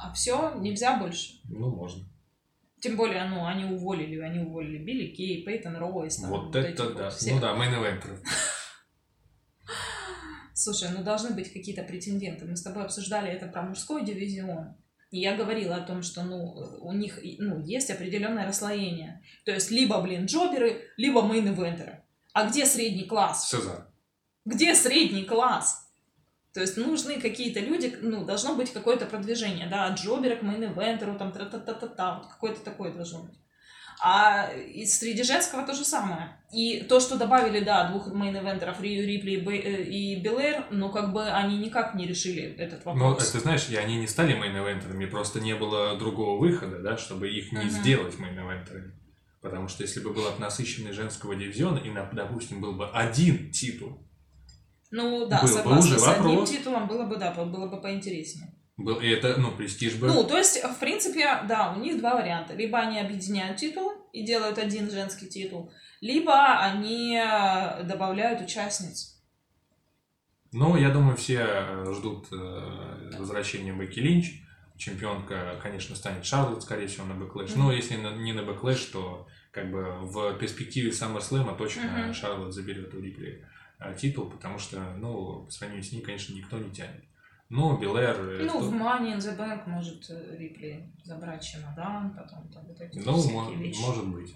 [0.04, 1.40] а все, нельзя больше.
[1.48, 2.04] Ну, можно.
[2.80, 6.16] Тем более, ну, они уволили, они уволили Билли Кей, Пейтон Ройс.
[6.16, 7.10] там, вот этих это вот да.
[7.10, 7.34] всех.
[7.34, 8.20] Ну да, мейн эвентеров.
[10.54, 12.44] Слушай, ну должны быть какие-то претенденты.
[12.46, 14.76] Мы с тобой обсуждали это про мужской дивизион.
[15.10, 19.22] И я говорила о том, что, ну, у них, ну, есть определенное расслоение.
[19.44, 22.02] То есть, либо, блин, джоберы, либо мейн-ивентеры.
[22.32, 23.50] А где средний класс?
[23.50, 23.88] Сезар.
[24.44, 25.89] Где средний класс?
[26.52, 31.16] То есть нужны какие-то люди, ну, должно быть какое-то продвижение, да, от джобера к мейн-ивентеру,
[31.16, 33.36] там, тра-та-та-та-та, вот какое-то такое должно быть.
[34.02, 36.36] А и среди женского то же самое.
[36.52, 41.28] И то, что добавили, да, двух мейн-ивентеров, Рию Рипли и, э, Белэр, ну, как бы
[41.28, 43.28] они никак не решили этот Ну, вопрос.
[43.28, 47.52] это знаешь, и они не стали мейн-эвентерами, просто не было другого выхода, да, чтобы их
[47.52, 47.70] не Мгм.
[47.70, 48.92] сделать мейн-эвентерами.
[49.42, 54.02] Потому что если бы был от насыщенный женского дивизиона, и, допустим, был бы один титул,
[54.90, 56.50] Ну да, Был бы согласна, уже с одним вопрос.
[56.50, 58.52] титулом было бы, да, было бы поинтереснее.
[58.76, 60.06] Был, и это, ну, престиж бы.
[60.08, 62.54] Ну, то есть, в принципе, да, у них два варианта.
[62.54, 65.70] Либо они объединяют титулы и делают один женский титул,
[66.00, 69.20] либо они э, добавляют участниц.
[70.52, 74.42] Но я думаю, все э, ждут э, возвращения Бекки Линч.
[74.76, 77.54] Чемпионка, конечно, станет Шарлотт, скорее всего, на Backlash.
[77.54, 77.76] Но Мгм.
[77.76, 82.14] если не на Backlash, то как бы в перспективе SummerSlam точно Мгм.
[82.14, 83.44] Шарлотт заберет у Рипли э,
[83.98, 87.04] титул, потому что, ну, по сравнению с ним, конечно, никто не тянет.
[87.48, 88.16] Но Белэр...
[88.40, 92.64] э, Ну, то- в Money in the Bank может э, Рипли забрать чемодан, потом там
[92.66, 93.80] вот эти Ну, мо- вещи.
[93.80, 94.34] может быть.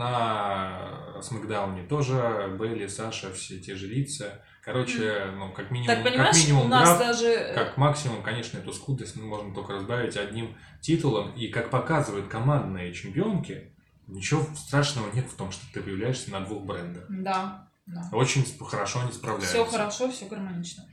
[0.00, 4.42] На Смакдауне тоже Белли, Саша, все те же лица.
[4.62, 7.26] Короче, ну, как минимум, Так, как минимум у нас драфт, даже...
[7.28, 11.32] э, как максимум, конечно, эту скудость ну, можно только разбавить одним титулом.
[11.34, 13.72] И как показывают командные чемпионки,
[14.06, 17.06] ничего страшного нет в том, что ты появляешься на двух брендах.
[17.08, 18.08] Да, да.
[18.16, 19.54] Очень хорошо они справляются.
[19.54, 20.84] Все хорошо, все гармонично.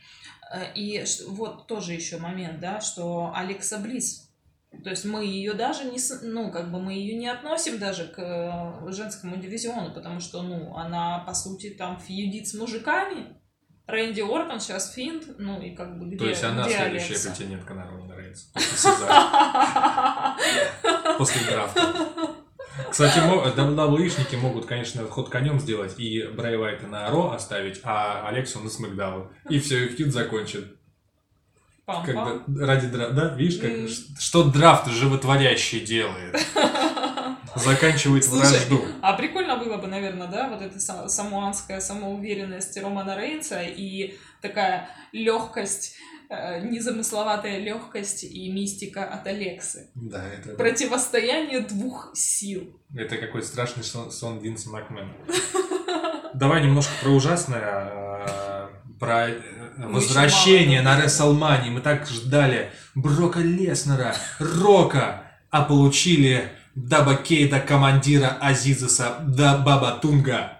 [0.54, 4.32] Э, И вот тоже еще момент, да, что Алекса Близ,
[4.84, 8.20] то есть мы ее даже не, ну, как бы мы ее не относим даже к
[8.20, 13.38] э, женскому дивизиону, потому что, ну, она, по сути, там фьюдит с мужиками.
[13.88, 17.30] Рэнди Ортон сейчас финт, ну, и как бы где То есть она где следующая Алекса?
[17.30, 17.88] претендентка на.
[18.54, 20.36] После Сезара,
[21.18, 22.36] после драфта.
[22.90, 28.60] Кстати, WWE-шники могут, конечно, ход конем сделать и Брэй Уайта на Ро оставить, а Алексу
[28.60, 29.30] на Смакдаун.
[29.50, 30.14] И все, и фьюд.
[31.86, 32.44] Пам-пам.
[32.46, 33.36] Когда, ради драфта, да?
[33.36, 36.36] Видишь, как, ш- что драфт животворящий делает?
[37.56, 38.86] Заканчивает Слушай, вражду.
[39.02, 44.90] А прикольно было бы, наверное, да, вот эта са- самуанская самоуверенность Романа Рейнса и такая
[45.12, 45.96] легкость,
[46.30, 49.90] незамысловатая легкость и мистика от Алексы.
[49.96, 52.80] Да, это, Противостояние двух сил.
[52.96, 55.14] это какой страшный сон, сон Винса Макмена.
[56.34, 58.70] Давай немножко про ужасное, а,
[59.00, 59.42] про э,
[59.78, 61.70] возвращение на Рестлмании.
[61.70, 70.60] Мы так ждали Брока Леснера, Рока, а получили Даба Кейда, командира Азизеса, да Баба Тунга.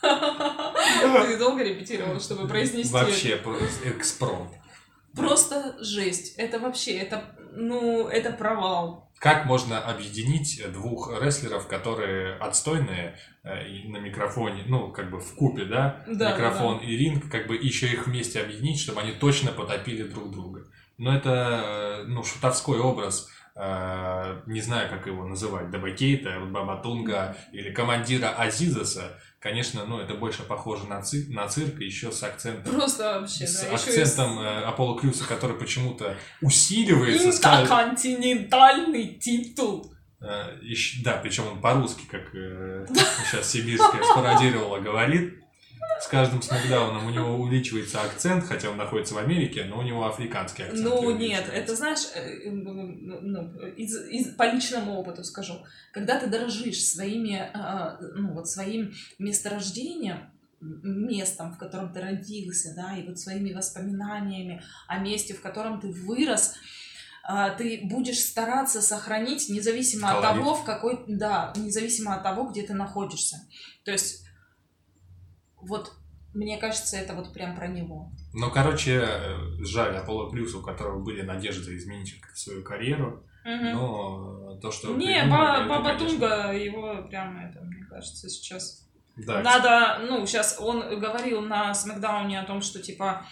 [0.00, 3.40] Ты долго репетировал, чтобы произнести Вообще,
[3.84, 4.59] экспромт.
[5.14, 6.36] Просто жесть.
[6.36, 9.10] Это вообще, это, ну, это провал.
[9.18, 15.64] Как можно объединить двух рестлеров, которые отстойные э, на микрофоне, ну, как бы в купе,
[15.64, 20.04] да, Да, микрофон и ринг, как бы еще их вместе объединить, чтобы они точно потопили
[20.04, 20.66] друг друга.
[20.96, 27.72] Но это, э, ну, шутовской образ, э, не знаю, как его называть, Дабакейта, Бабатунга или
[27.72, 33.20] командира Азизаса, конечно, ну, это больше похоже на, ци- на цирк, еще с акцентом Просто
[33.20, 33.72] вообще, с да.
[33.72, 37.28] еще и акцентом э, Аполло Крюса, который почему-то усиливается.
[37.28, 39.92] Интерконтинентальный титул.
[40.20, 42.86] Э, ищ- Да, причем он по-русски, как э,
[43.30, 45.34] сейчас сибирская спародировала, говорит.
[46.00, 50.06] С каждым смакдауном у него увеличивается акцент, хотя он находится в Америке, но у него
[50.06, 50.82] африканский акцент.
[50.82, 55.62] Ну, нет, это, знаешь, э, ну, из, из- по личному опыту скажу,
[55.92, 62.96] когда ты дорожишь своими, а, ну, вот своим месторождением, местом, в котором ты родился, да,
[62.96, 66.54] и вот своими воспоминаниями о месте, в котором ты вырос,
[67.22, 70.42] а, ты будешь стараться сохранить, независимо от Колорит.
[70.42, 73.46] того, в какой, да, независимо от того, где ты находишься.
[73.84, 74.26] То есть,
[75.62, 75.92] вот,
[76.34, 78.10] мне кажется, это вот прям про него.
[78.32, 83.72] Ну, короче, э, жаль Аполло Плюс, у которого были надежды изменить свою карьеру, Мгм.
[83.72, 84.94] но то, что...
[84.94, 88.86] Не, Ба- Баба конечно, Тунга, его прям это, мне кажется, сейчас.
[89.16, 93.26] Да, Надо, ну, сейчас он говорил на Смакдауне о том, что типа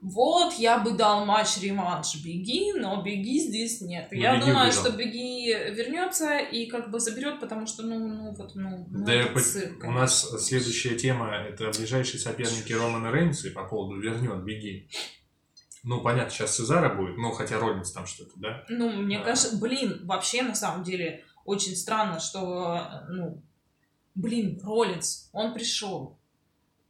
[0.00, 4.08] вот, я бы дал матч-реванш Беги, но Беги здесь нет.
[4.10, 4.84] Ну, я Бигги думаю, выиграл.
[4.84, 9.12] что Беги вернется и как бы заберет, потому что, ну, ну, вот, ну, ну, Да,
[9.12, 14.00] это по- цирк, у нас следующая тема это ближайшие соперники Романа Рейнса и по поводу
[14.00, 14.88] вернет Беги.
[15.82, 18.64] Ну, понятно, сейчас Сезара будет, ну, хотя Роллинс там что-то, да?
[18.68, 19.24] Ну, мне Да.
[19.24, 23.42] кажется, блин, вообще на самом деле очень странно, что, ну,
[24.14, 26.18] блин, Роллинс, он пришел,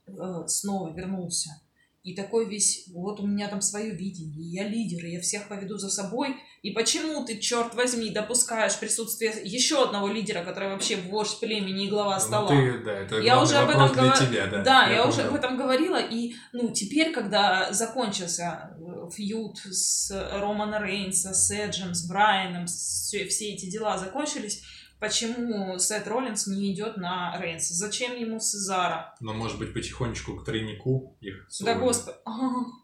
[0.08, 1.61] э, снова вернулся.
[2.03, 5.76] И такой весь, вот у меня там свое видение, я лидер, и я всех поведу
[5.76, 6.34] за собой.
[6.62, 11.90] И почему ты, черт возьми, допускаешь присутствие еще одного лидера, который вообще вождь племени и
[11.90, 12.48] глава Ну, стола?
[12.48, 14.62] ты, да, это Я уже об этом говор- тебя, да.
[14.62, 15.28] Да, я, уже понял.
[15.28, 21.94] об этом говорила, и ну теперь, когда закончился э, фьюд с Романа Рейнса, с Эджем,
[21.94, 24.62] с Брайаном, все, все эти дела закончились,
[25.01, 27.74] почему Сет Роллинс не идет на Рейнса?
[27.74, 29.14] Зачем ему Сезара?
[29.20, 32.16] Но, может быть, потихонечку к тройнику их Да господи.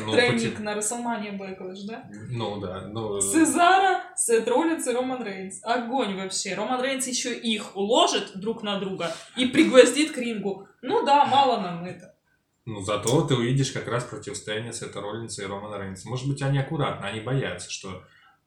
[0.00, 2.10] Ну, Тройник на WrestleMania Backlash, да?
[2.28, 3.20] Ну да, ну...
[3.20, 5.60] Сезара, Сет Роллинс и Роман Рейнс.
[5.62, 6.54] Огонь вообще.
[6.54, 10.66] Роман Рейнс еще их уложит друг на друга и пригвоздит к рингу.
[10.82, 12.16] Ну да, мало нам это.
[12.64, 16.08] Ну, зато ты увидишь как раз противостояние Сета Роллинса и Романа Рейнса.
[16.08, 18.02] Может быть, они аккуратно, они боятся, что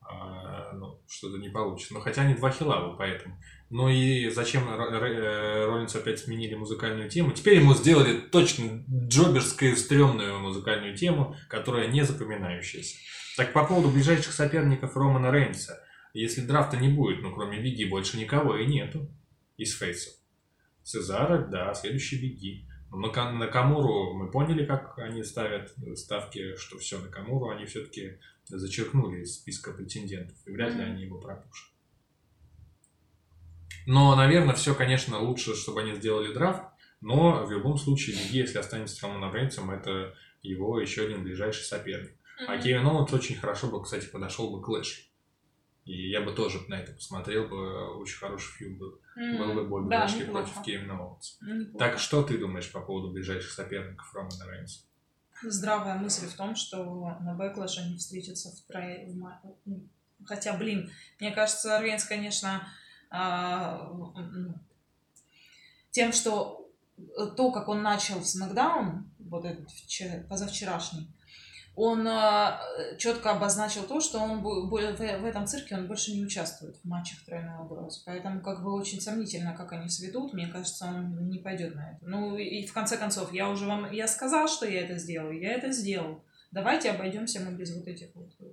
[0.10, 1.93] а, ну, что-то не получится.
[1.93, 3.39] Но хотя они два хилавы, поэтому.
[3.70, 7.32] Ну и зачем э, Роллинсу опять сменили музыкальную тему?
[7.32, 12.97] Теперь ему сделали точно джоберскую, стрёмную музыкальную тему, которая не запоминающаяся.
[13.38, 15.80] Так по поводу ближайших соперников Романа Рейнса.
[16.14, 19.07] Если драфта не будет, ну кроме Биги больше никого и нету
[19.57, 20.14] из фейсов.
[20.82, 22.68] Сезара, да, следующий Биги.
[22.89, 27.66] Но на, на Камуру мы поняли, как они ставят ставки, что все, на Камуру они
[27.66, 28.18] все-таки
[28.58, 30.38] зачеркнули из списка претендентов.
[30.45, 31.70] И вряд ли они его пропушат.
[33.86, 36.64] Но, наверное, все, конечно, лучше, чтобы они сделали драфт.
[37.02, 42.14] Но в любом случае, если останется с Романом Рейнсом, это его еще один ближайший соперник.
[42.47, 45.06] А Кевин Оуэнс очень хорошо бы, кстати, подошел бы к Лэшли.
[45.86, 49.02] И я бы тоже на это посмотрел бы, очень хороший feud был.
[49.18, 51.38] М, Был бы Бобби да, Лэшли против Кевина Оуэнса.
[51.45, 51.78] Неплохо.
[51.80, 54.82] Так что ты думаешь по поводу ближайших соперников Романа Рейнса?
[55.42, 59.26] Здравая мысль в том, что на Backlash они встретятся втроем.
[60.26, 62.68] Хотя, блин, мне кажется, Рейнс, конечно,
[63.10, 63.92] а,
[65.92, 66.70] тем, что
[67.38, 71.08] то, как он начал в Смакдаун, вот этот вчера- позавчерашний,
[71.80, 72.08] он
[72.98, 77.58] четко обозначил то, что он в, этом цирке он больше не участвует в матчах тройной
[77.60, 78.02] угрозы.
[78.06, 80.34] Поэтому как бы очень сомнительно, как они сведут.
[80.34, 82.00] Мне кажется, он не пойдет на это.
[82.02, 85.54] Ну и, в конце концов, я уже вам, я сказал, что я это сделаю, я
[85.54, 86.22] это сделал.
[86.52, 88.46] Давайте обойдемся мы без вот этих вот э,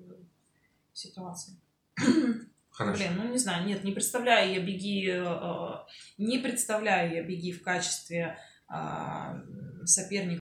[0.93, 1.55] ситуаций.
[2.71, 2.99] Хорошо.
[2.99, 5.69] Блин, ну не знаю, нет, не представляю я беги, э, э,
[6.19, 9.41] не представляю я беги в качестве а,
[9.85, 10.35] соперника